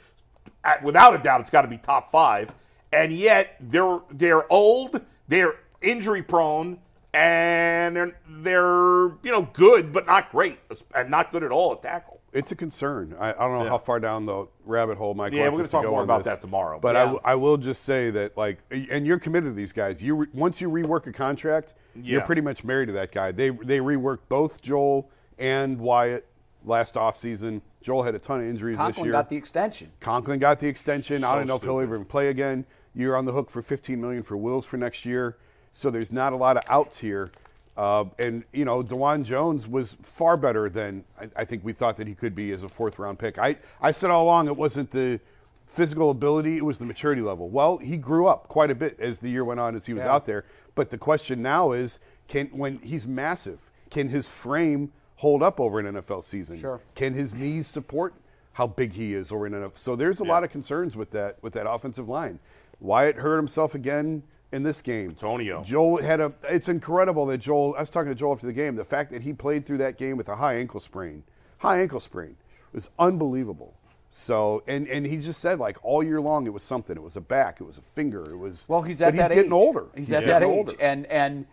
[0.82, 2.52] Without a doubt, it's got to be top five.
[2.92, 6.78] And yet they're they're old, they're injury prone,
[7.12, 10.58] and they're they're you know good but not great,
[10.94, 12.20] and not good at all at tackle.
[12.32, 13.16] It's a concern.
[13.18, 13.70] I, I don't know Yeah.
[13.70, 16.24] how far down the rabbit hole Mike Yeah, wants we're gonna talk go more about
[16.24, 16.34] this.
[16.34, 16.78] that tomorrow.
[16.78, 17.04] But I, Yeah.
[17.04, 20.02] w- I will just say that, like, and you're committed to these guys.
[20.02, 23.32] You re, once you rework a contract, you're pretty much married to that guy.
[23.32, 25.08] They they reworked both Joel
[25.38, 26.26] and Wyatt
[26.64, 27.62] last offseason.
[27.80, 28.92] Joel had a ton of injuries this year.
[28.92, 29.92] Conklin got the extension.
[30.00, 31.24] Conklin got the extension.
[31.24, 31.94] I don't know if he'll stupid.
[31.94, 32.66] even play again.
[32.96, 35.36] You're on the hook for 15 million for Wills for next year.
[35.70, 37.30] So there's not a lot of outs here.
[37.76, 41.98] Uh, and you know, Dawand Jones was far better than I, I think we thought
[41.98, 43.38] that he could be as a fourth round pick.
[43.38, 45.20] I, I said all along it wasn't the
[45.66, 47.50] physical ability, it was the maturity level.
[47.50, 50.04] Well, he grew up quite a bit as the year went on as he was
[50.04, 50.14] Yeah.
[50.14, 50.46] out there.
[50.74, 55.78] But the question now is, can when he's massive, can his frame hold up over
[55.78, 56.58] an NFL season?
[56.58, 56.80] Sure.
[56.94, 58.14] Can his knees support
[58.52, 59.76] how big he is over an NFL?
[59.76, 62.38] So there's a lot of concerns with that with that offensive line.
[62.80, 64.22] Wyatt hurt himself again
[64.52, 65.12] in this game.
[65.12, 65.64] Bitonio.
[65.64, 66.32] Joel had a.
[66.48, 67.74] It's incredible that Joel.
[67.76, 68.76] I was talking to Joel after the game.
[68.76, 71.24] The fact that he played through that game with a high ankle sprain,
[71.58, 72.36] high ankle sprain,
[72.72, 73.74] was unbelievable.
[74.10, 76.96] So and and he just said like all year long it was something.
[76.96, 77.60] It was a back.
[77.60, 78.22] It was a finger.
[78.22, 78.66] It was.
[78.68, 79.86] Well, he's but at that he's getting older.
[79.94, 80.76] He's, at getting that age, older.
[80.80, 81.46] and and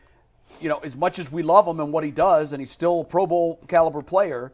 [0.61, 3.01] you know, as much as we love him and what he does, and he's still
[3.01, 4.53] a Pro Bowl caliber player,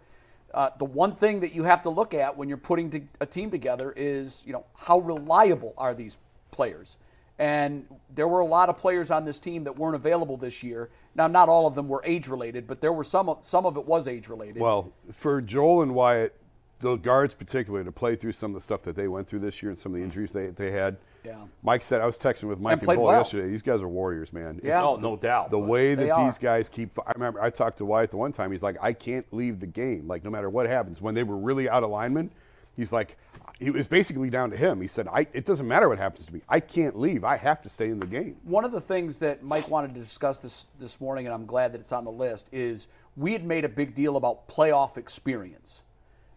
[0.53, 3.25] uh, the one thing that you have to look at when you're putting to, a
[3.25, 6.17] team together is, you know, how reliable are these
[6.59, 6.97] players?
[7.37, 10.89] And there were a lot of players on this team that weren't available this year.
[11.15, 13.29] Now, not all of them were age related, but there were some.
[13.29, 14.61] of- Some of it was age related.
[14.61, 16.35] Well, for Joel and Wyatt,
[16.79, 19.61] the guards particularly, to play through some of the stuff that they went through this
[19.63, 20.09] year and some of the mm-hmm.
[20.09, 20.97] injuries they, they had.
[21.23, 21.45] Yeah.
[21.63, 23.17] Mike said I was texting with Mike And and, played Bull well.
[23.17, 23.47] yesterday.
[23.49, 24.59] These guys are warriors, man.
[24.61, 24.83] Yeah.
[24.83, 25.49] Oh, no doubt.
[25.49, 26.25] The way They that are.
[26.25, 28.51] these guys keep, I remember I talked to Wyatt the one time.
[28.51, 30.07] He's like, I can't leave the game.
[30.07, 32.31] Like no matter what happens, when they were really out of alignment,
[32.75, 33.17] he's like,
[33.59, 34.79] it was basically down to him.
[34.79, 36.41] He said, it doesn't matter what happens to me.
[36.47, 37.23] I can't leave.
[37.23, 38.37] I have to stay in the game.
[38.43, 41.73] one of the things that Mike wanted to discuss this this morning, and I'm glad
[41.73, 42.87] that it's on the list, is
[43.17, 45.83] we had made a big deal about playoff experience,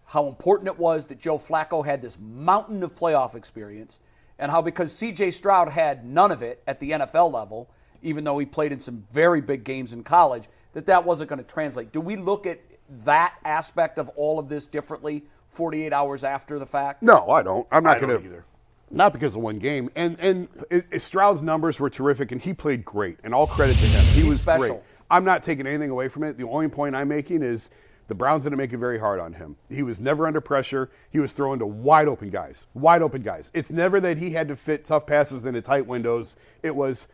[0.06, 4.00] how important it was that Joe Flacco had this mountain of playoff experience,
[4.38, 5.30] and how because C.J.
[5.30, 7.70] Stroud had none of it at the NFL level,
[8.02, 11.38] even though he played in some very big games in college, that that wasn't going
[11.38, 11.92] to translate.
[11.92, 12.58] Do we look at
[13.04, 15.22] that aspect of all of this differently
[15.52, 17.02] 48 hours after the fact?
[17.02, 17.66] No, I don't.
[17.70, 18.44] I'm not going to either.
[18.90, 19.90] Not because of one game.
[19.96, 23.18] And and it, it- Stroud's numbers were terrific, and he played great.
[23.24, 24.04] And all credit to him.
[24.06, 24.66] He He's was special.
[24.66, 24.80] great.
[25.10, 26.36] I'm not taking anything away from it.
[26.38, 27.70] The only point I'm making is
[28.08, 29.56] the Browns didn't make it very hard on him.
[29.70, 30.90] He was never under pressure.
[31.10, 32.66] He was throwing to wide open guys.
[32.74, 33.50] Wide open guys.
[33.54, 36.36] It's never that he had to fit tough passes into tight windows.
[36.62, 37.08] It was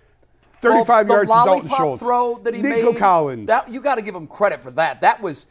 [0.60, 2.02] 35 Well, the yards to Dalton Schultz.
[2.02, 3.46] throw that he Nico made, Collins.
[3.46, 5.00] That you got to give him credit for that.
[5.02, 5.46] That was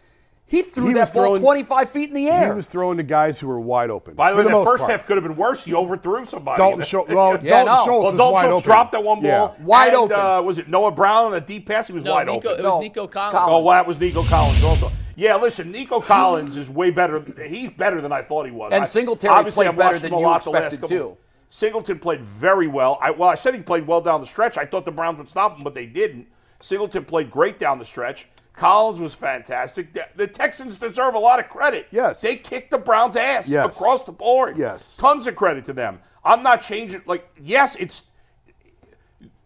[0.47, 2.47] he threw He that ball throwing- 25 feet in the air.
[2.47, 4.13] he was throwing to guys who were wide open.
[4.15, 4.91] By the way, the most first part.
[4.91, 5.65] half could have been worse.
[5.65, 6.57] He overthrew somebody.
[6.57, 7.13] Dalton Schultz.
[7.13, 7.75] Well, Yeah, Dalton no.
[7.85, 8.63] Schultz Well, was Dalton wide Schultz open.
[8.65, 9.55] dropped that one ball.
[9.59, 9.65] Yeah.
[9.65, 10.19] Wide and, open.
[10.19, 11.87] Uh, was it Noah Brown on a deep pass?
[11.87, 12.51] He was No, wide Nico, open.
[12.51, 13.33] it was No, Nico Collins.
[13.33, 13.51] Collins.
[13.53, 14.91] Oh, well, that was Nico Collins also.
[15.15, 17.25] Yeah, listen, Nico Collins is way better.
[17.45, 18.71] He's better than I thought he was.
[18.71, 20.63] And I- Singletary obviously, played I've better watched than him a you lot the last
[20.73, 21.17] expected, couple- too.
[21.49, 22.99] Singleton played very well.
[23.01, 24.57] I, well, I said he played well down the stretch.
[24.57, 26.27] I thought the Browns would stop him, but they didn't.
[26.59, 28.27] Singleton played great down the stretch.
[28.57, 29.93] Collins was fantastic.
[29.93, 31.87] The, the Texans deserve a lot of credit.
[31.91, 32.21] Yes.
[32.21, 33.77] They kicked the Browns' ass Yes.
[33.77, 34.57] across the board.
[34.57, 34.97] Yes.
[34.97, 35.99] Tons of credit to them.
[36.25, 37.03] I'm not changing.
[37.05, 38.03] Like, yes, it's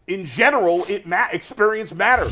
[0.07, 2.31] in general, it ma- experience matters.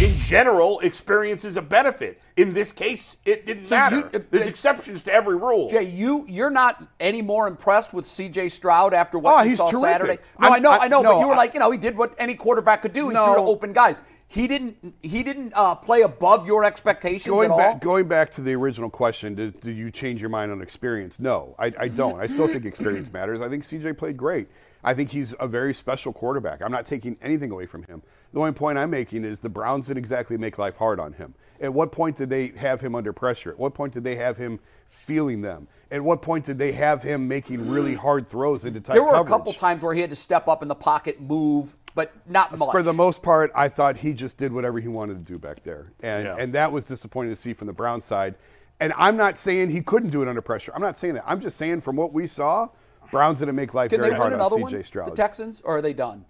[0.00, 2.20] In general, experience is a benefit.
[2.36, 3.96] In this case, it didn't So matter.
[4.12, 5.70] you- There's exceptions to every rule.
[5.70, 8.50] Jay, you you're not any more impressed with C.J.
[8.50, 9.88] Stroud after what Oh, you he's saw terrific.
[9.90, 10.18] Saturday?
[10.38, 11.78] No, I'm- I know, I, I- know, but you were I- like, you know, he
[11.78, 13.08] did what any quarterback could do.
[13.08, 13.24] He No.
[13.32, 14.02] threw to open guys.
[14.28, 14.94] He didn't.
[15.02, 17.58] He didn't uh, play above your expectations going at all.
[17.58, 21.20] back, going back to the original question, did, did you change your mind on experience?
[21.20, 22.20] No, I, I don't.
[22.20, 23.40] I still think experience matters.
[23.40, 24.48] I think CJ played great.
[24.86, 26.62] I think he's a very special quarterback.
[26.62, 28.02] I'm not taking anything away from him.
[28.32, 31.34] The only point I'm making is the Browns didn't exactly make life hard on him.
[31.60, 33.50] At what point did they have him under pressure?
[33.50, 35.66] At what point did they have him feeling them?
[35.90, 39.10] At what point did they have him making really hard throws into tight there were
[39.10, 39.26] coverage?
[39.28, 42.56] a couple times where he had to step up in the pocket, move, but not
[42.56, 42.70] much.
[42.70, 45.64] For the most part, I thought he just did whatever he wanted to do back
[45.64, 46.36] there, and Yeah.
[46.38, 48.36] and that was disappointing to see from the Brown side.
[48.78, 50.70] And I'm not saying he couldn't do it under pressure.
[50.74, 51.24] I'm not saying that.
[51.26, 52.68] I'm just saying from what we saw,
[53.16, 54.62] Browns didn't make life Can very they hard on another C.J.
[54.76, 55.10] one, Stroud.
[55.12, 56.24] the Texans, or are they done?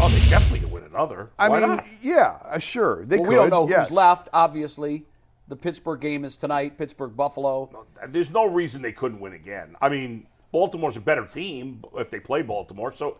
[0.00, 1.30] Oh, they definitely could win another.
[1.38, 1.86] I Why mean, not?
[2.02, 3.30] yeah, uh, sure, they Well, could.
[3.30, 3.88] we don't know yes.
[3.88, 4.28] who's left.
[4.32, 5.06] Obviously,
[5.48, 6.76] the Pittsburgh game is tonight.
[6.78, 7.84] Pittsburgh Buffalo.
[8.08, 9.76] There's no reason they couldn't win again.
[9.80, 12.92] I mean, Baltimore's a better team if they play Baltimore.
[12.92, 13.18] So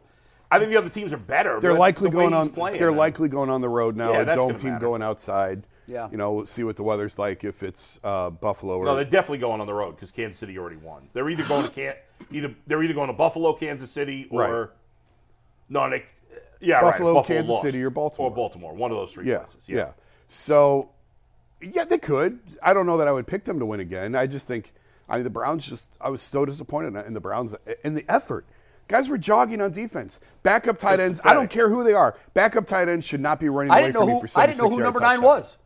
[0.51, 1.59] I think the other teams are better.
[1.61, 2.53] They're but likely the way going he's on.
[2.55, 4.12] Playing, they're I mean, likely going on the road now.
[4.12, 4.86] Yeah, a that's dome gonna team matter.
[4.86, 5.66] going outside.
[5.87, 6.09] Yeah.
[6.11, 9.05] you know, we'll see what the weather's like if it's uh, Buffalo or No, they're
[9.05, 11.09] definitely going on the road because Kansas City already won.
[11.12, 11.95] They're either going to can
[12.30, 14.68] either they're either going to Buffalo, Kansas City, or Right.
[15.68, 16.05] no, they,
[16.61, 17.14] yeah, Buffalo, right.
[17.20, 17.62] Buffalo Kansas lost.
[17.62, 18.30] City, or Baltimore.
[18.30, 18.72] or Baltimore.
[18.74, 19.68] One of those three Yeah, places.
[19.68, 19.91] yeah.
[20.28, 20.91] So,
[21.61, 22.39] yeah, they could.
[22.62, 24.14] I don't know that I would pick them to win again.
[24.14, 24.72] I just think,
[25.09, 27.55] I mean, the Browns just, I was so disappointed in the Browns
[27.85, 28.47] in the effort.
[28.89, 30.20] Guys were jogging on defense.
[30.43, 32.16] Backup tight It's ends, I don't care who they are.
[32.35, 34.14] Backup tight ends should not be running I away didn't know from who.
[34.22, 35.24] you for I didn't know who yard number nine touchdowns.
[35.24, 35.59] was.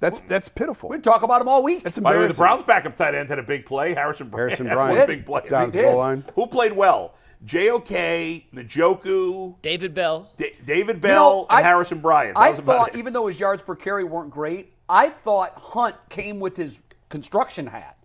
[0.00, 0.88] That's that's pitiful.
[0.90, 1.82] We'd talk about him all week.
[1.84, 2.18] That's embarrassing.
[2.18, 2.38] By the way, the.
[2.38, 3.94] Browns' backup tight end had a big play.
[3.94, 4.50] Harrison Bryant.
[4.50, 4.98] Harrison Bryant.
[4.98, 5.16] one Did.
[5.16, 5.48] big play.
[5.48, 6.24] down the goal line.
[6.34, 7.14] Who played well?
[7.44, 7.88] JOK,
[8.54, 10.30] Njoku, David Bell.
[10.36, 12.34] D- David You Bell, know, and I- Harrison Bryant.
[12.36, 15.94] That I was thought, even though his yards per carry weren't great, I thought Hunt
[16.08, 17.96] came with his construction hat.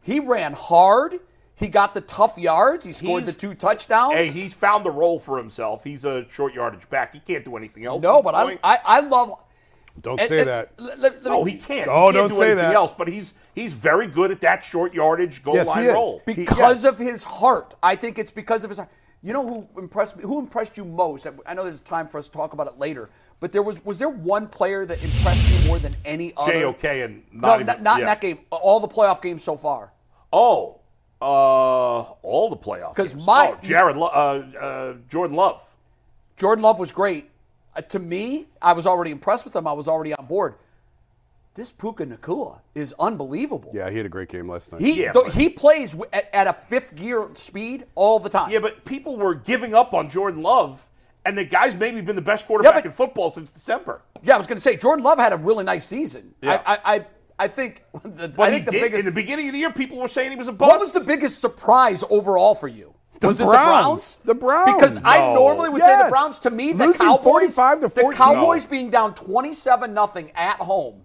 [0.00, 1.14] He ran hard.
[1.56, 2.84] He got the tough yards.
[2.84, 4.14] He scored He's- the two touchdowns.
[4.14, 5.82] Hey, he's found a role for himself.
[5.82, 7.12] He's a short yardage back.
[7.12, 8.00] He can't do anything else.
[8.02, 8.58] no, but I.
[8.62, 9.32] I, I love.
[10.02, 10.72] Don't and- say and that.
[10.78, 11.88] let- let- let me- No, he can't.
[11.88, 12.74] Oh, he can't don't do say anything that.
[12.74, 12.94] else.
[12.96, 15.94] But he's he's very good at that short yardage goal Yes, he line is.
[15.94, 16.22] role.
[16.26, 16.92] He- because yes.
[16.92, 17.74] of his heart.
[17.82, 18.90] I think it's because of his heart.
[19.22, 20.22] You know who impressed me?
[20.22, 21.26] Who impressed you most?
[21.44, 23.98] I know there's time for us to talk about it later, but there was was
[23.98, 26.52] there one player that impressed you more than any other?
[26.52, 28.14] JOK and not not, even, not in yeah.
[28.14, 28.38] that game.
[28.50, 29.92] All the playoff games so far.
[30.32, 30.76] Oh,
[31.20, 31.24] uh,
[32.22, 35.62] all the playoff 'Cause because my- oh, Jared, Lo- uh, uh, Jordan Love.
[36.36, 37.28] Jordan Love was great.
[37.78, 39.66] Uh, to me, I was already impressed with him.
[39.66, 40.54] I was already on board.
[41.54, 43.70] This Puka Nacua is unbelievable.
[43.74, 44.80] Yeah, he had a great game last night.
[44.80, 48.50] He Yeah, th- he plays w- at, at a fifth gear speed all the time.
[48.50, 50.88] Yeah, but people were giving up on Jordan Love,
[51.24, 54.02] and the guy's maybe been the best quarterback but- in football since December.
[54.22, 56.34] Yeah, I was going to say Jordan Love had a really nice season.
[56.42, 56.62] Yeah.
[56.66, 57.06] I, I, I,
[57.40, 57.84] I think.
[58.04, 58.98] The, But I he think the did biggest.
[59.00, 59.72] in the beginning of the year.
[59.72, 60.68] People were saying he was a bust.
[60.70, 62.94] what was the biggest surprise overall for you?
[63.26, 63.56] Was it the Browns.
[63.56, 64.20] Browns?
[64.24, 64.74] The Browns.
[64.74, 66.38] Because I normally would say the Browns.
[66.40, 68.68] To me, the Losing Cowboys, 45 to the Cowboys No.
[68.68, 71.02] being down twenty-seven nothing at home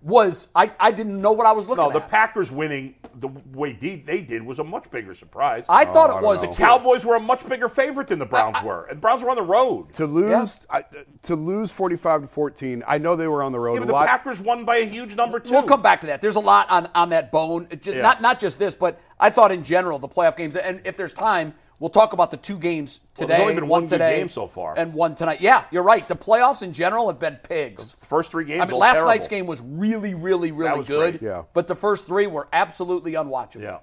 [0.00, 1.92] was I, I didn't know what I was looking for.
[1.92, 2.04] No, the.
[2.06, 5.64] Packers winning the way de- they did was a much bigger surprise.
[5.68, 8.18] I thought Oh, I it don't was the Cowboys were a much bigger favorite than
[8.20, 9.92] the Browns were, the Browns were on the road.
[9.94, 10.84] to lose I,
[11.22, 12.84] to lose 45 to 14.
[12.86, 14.06] I know they were on the road Yeah, a the lot.
[14.06, 15.50] Packers won by a huge number too.
[15.52, 16.20] We'll come back to that.
[16.20, 17.66] There's a lot on, on that bone.
[17.80, 18.02] Just, Yeah.
[18.02, 20.54] Not not just this, but I thought in general the playoff games.
[20.54, 23.28] And if there's time, we'll talk about the two games Well, today.
[23.38, 24.74] there's only been one good today game so far.
[24.78, 25.40] and one tonight.
[25.40, 26.06] Yeah, you're right.
[26.06, 27.92] The playoffs in general have been pigs.
[27.92, 28.62] First three games.
[28.62, 29.10] I mean, last terrible.
[29.12, 31.18] night's game was really, really, really was good.
[31.18, 31.22] great.
[31.28, 31.42] Yeah.
[31.54, 33.62] But the first three were absolutely unwatchable.
[33.62, 33.78] Yeah.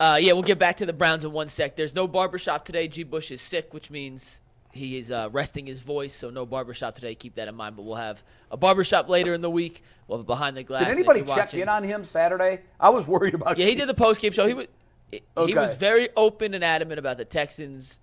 [0.00, 1.76] Uh, yeah, we'll get back to the Browns in one sec.
[1.76, 2.88] There's no barbershop today.
[2.88, 3.04] G.
[3.04, 4.40] Bush is sick, which means
[4.72, 7.14] he is uh, resting his voice, so no barbershop today.
[7.14, 7.76] Keep that in mind.
[7.76, 8.20] But we'll have
[8.50, 9.82] a barbershop later in the week.
[10.08, 10.82] We'll have a behind the glass.
[10.86, 12.62] Did anybody check watching- in on him Saturday?
[12.80, 13.56] I was worried about.
[13.56, 14.48] Yeah, he did the post game show.
[14.48, 14.66] He was
[15.12, 18.00] he was very open and adamant about the Texans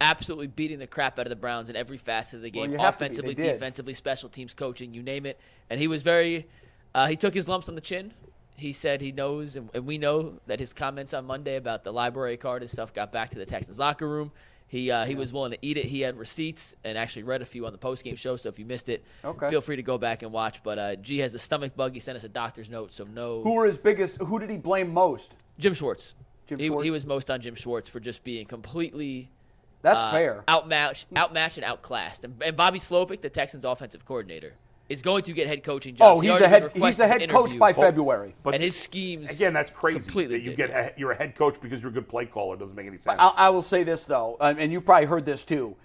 [0.00, 2.78] absolutely beating the crap out of the Browns in every facet of the game, you
[2.78, 3.04] have to be.
[3.04, 5.38] offensively, defensively, special teams coaching, you name it.
[5.68, 6.48] And he was very
[6.94, 8.12] uh, he took his lumps on the chin.
[8.56, 11.92] He said he knows, and, and we know that his comments on Monday about the
[11.92, 14.32] library card and stuff got back to the Texans locker room.
[14.68, 15.84] He uh, he was willing to eat it.
[15.86, 18.36] He had receipts and actually read a few on the post game show.
[18.36, 19.50] So if you missed it, Okay.
[19.50, 20.62] feel free to go back and watch.
[20.62, 21.92] But uh, G has the stomach bug.
[21.94, 23.42] He sent us a doctor's note, so no.
[23.42, 24.20] Who were his biggest?
[24.22, 25.36] Who did he blame most?
[25.58, 26.14] Jim Schwartz.
[26.50, 26.84] Jim he, Schwartz?
[26.84, 29.30] he was most on Jim Schwartz for just being completely
[29.82, 30.44] That's uh, fair.
[30.48, 32.24] outmatched, outmatched and outclassed.
[32.24, 34.54] And, and Bobby Slowik, the Texans' offensive coordinator,
[34.88, 36.18] is going to get head coaching jobs.
[36.18, 36.72] Oh, he's already a head.
[36.74, 37.60] He's a head coach interview.
[37.60, 38.34] by February.
[38.42, 41.36] But and his schemes again, that's crazy completely that you get a, you're a head
[41.36, 42.56] coach because you're a good play caller.
[42.56, 43.16] It Doesn't make any sense.
[43.20, 45.76] I, I will say this though, um, and you've probably heard this too.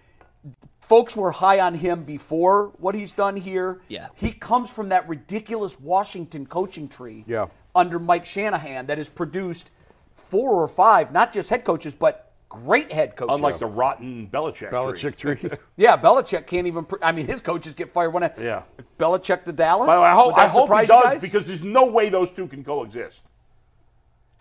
[0.82, 3.82] Folks were high on him before what he's done here.
[3.88, 4.08] Yeah.
[4.16, 7.24] He comes from that ridiculous Washington coaching tree.
[7.28, 7.48] Yeah.
[7.76, 9.72] Under Mike Shanahan, that has produced
[10.16, 13.36] four or five, not just head coaches, but great head coaches.
[13.36, 14.70] Unlike the rotten Belichick.
[14.70, 14.70] tree.
[14.70, 15.50] Belichick tree.
[15.76, 16.86] yeah, Belichick can't even.
[16.86, 18.30] Pr- I mean, his coaches get fired when.
[18.40, 18.64] Yeah.
[18.98, 19.88] Belichick to Dallas.
[19.88, 22.48] By the way, I hope, I hope he does because there's no way those two
[22.48, 23.24] can coexist.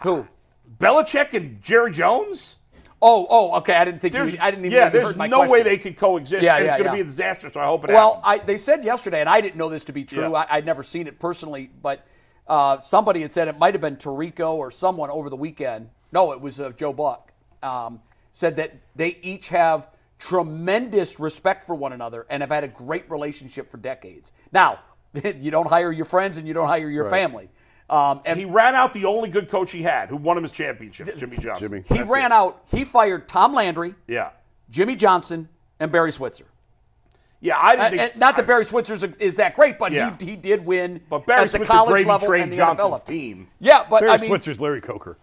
[0.03, 0.27] who?
[0.79, 2.57] Belichick and Jerry Jones.
[3.07, 3.75] Oh, oh, okay.
[3.75, 4.15] I didn't think.
[4.15, 4.79] There's, you, I didn't even.
[4.79, 6.43] yeah, there's heard my no way they could coexist.
[6.43, 7.03] Yeah, and it's yeah, going to yeah.
[7.03, 7.51] be a disaster.
[7.53, 8.41] So I hope it Well, happens.
[8.43, 10.33] I, they said yesterday, and I didn't know this to be true.
[10.33, 10.47] Yeah.
[10.49, 12.07] I, I'd never seen it personally, but
[12.47, 15.91] uh, somebody had said it might have been Tarico or someone over the weekend.
[16.13, 17.33] No, it was uh, Joe Buck.
[17.63, 18.01] Um,
[18.33, 19.89] said that they each have
[20.19, 24.33] tremendous respect for one another and have had a great relationship for decades.
[24.53, 24.81] Now,
[25.25, 27.49] you don't hire your friends and you don't hire your family.
[27.89, 30.53] Um, and he ran out the only good coach he had, who won him his
[30.53, 31.69] championship, Jimmy Johnson.
[31.69, 31.85] Jimmy.
[31.87, 32.35] he That's ran it.
[32.35, 32.65] out.
[32.71, 34.31] He fired Tom Landry, Yeah,
[34.71, 36.47] Jimmy Johnson, and Barry Switzer.
[37.45, 37.57] Yeah.
[37.59, 40.17] I didn't And, think and not that Barry Switzer is that great, but Yeah.
[40.19, 43.01] he, he did win But Barry at the Switzer college level trained and the Johnson's
[43.03, 43.49] NFL team.
[43.61, 45.17] Yeah, but Barry I mean, Switzer's Larry Coker.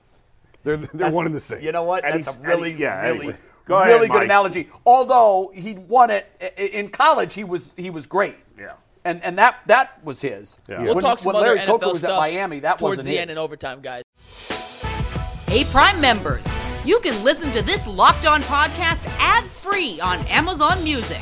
[0.64, 1.62] They're they're one and the same.
[1.62, 2.06] you know what?
[2.06, 3.38] And That's a really, he- yeah, really, anyway.
[3.66, 4.24] Go ahead, good Mike.
[4.26, 4.70] analogy.
[4.86, 8.36] Although he won it in college, he was he was great.
[8.60, 8.74] Yeah.
[9.06, 10.60] and and that that was his.
[10.70, 10.82] Yeah.
[10.84, 12.94] We'll when, talk some when Larry other Coker NFL was stuff at Miami, that towards
[12.98, 13.20] wasn't the his.
[13.22, 14.04] end in overtime, guys.
[15.48, 16.44] Hey, Prime members,
[16.86, 21.22] you can listen to this Locked On podcast ad free on Amazon Music.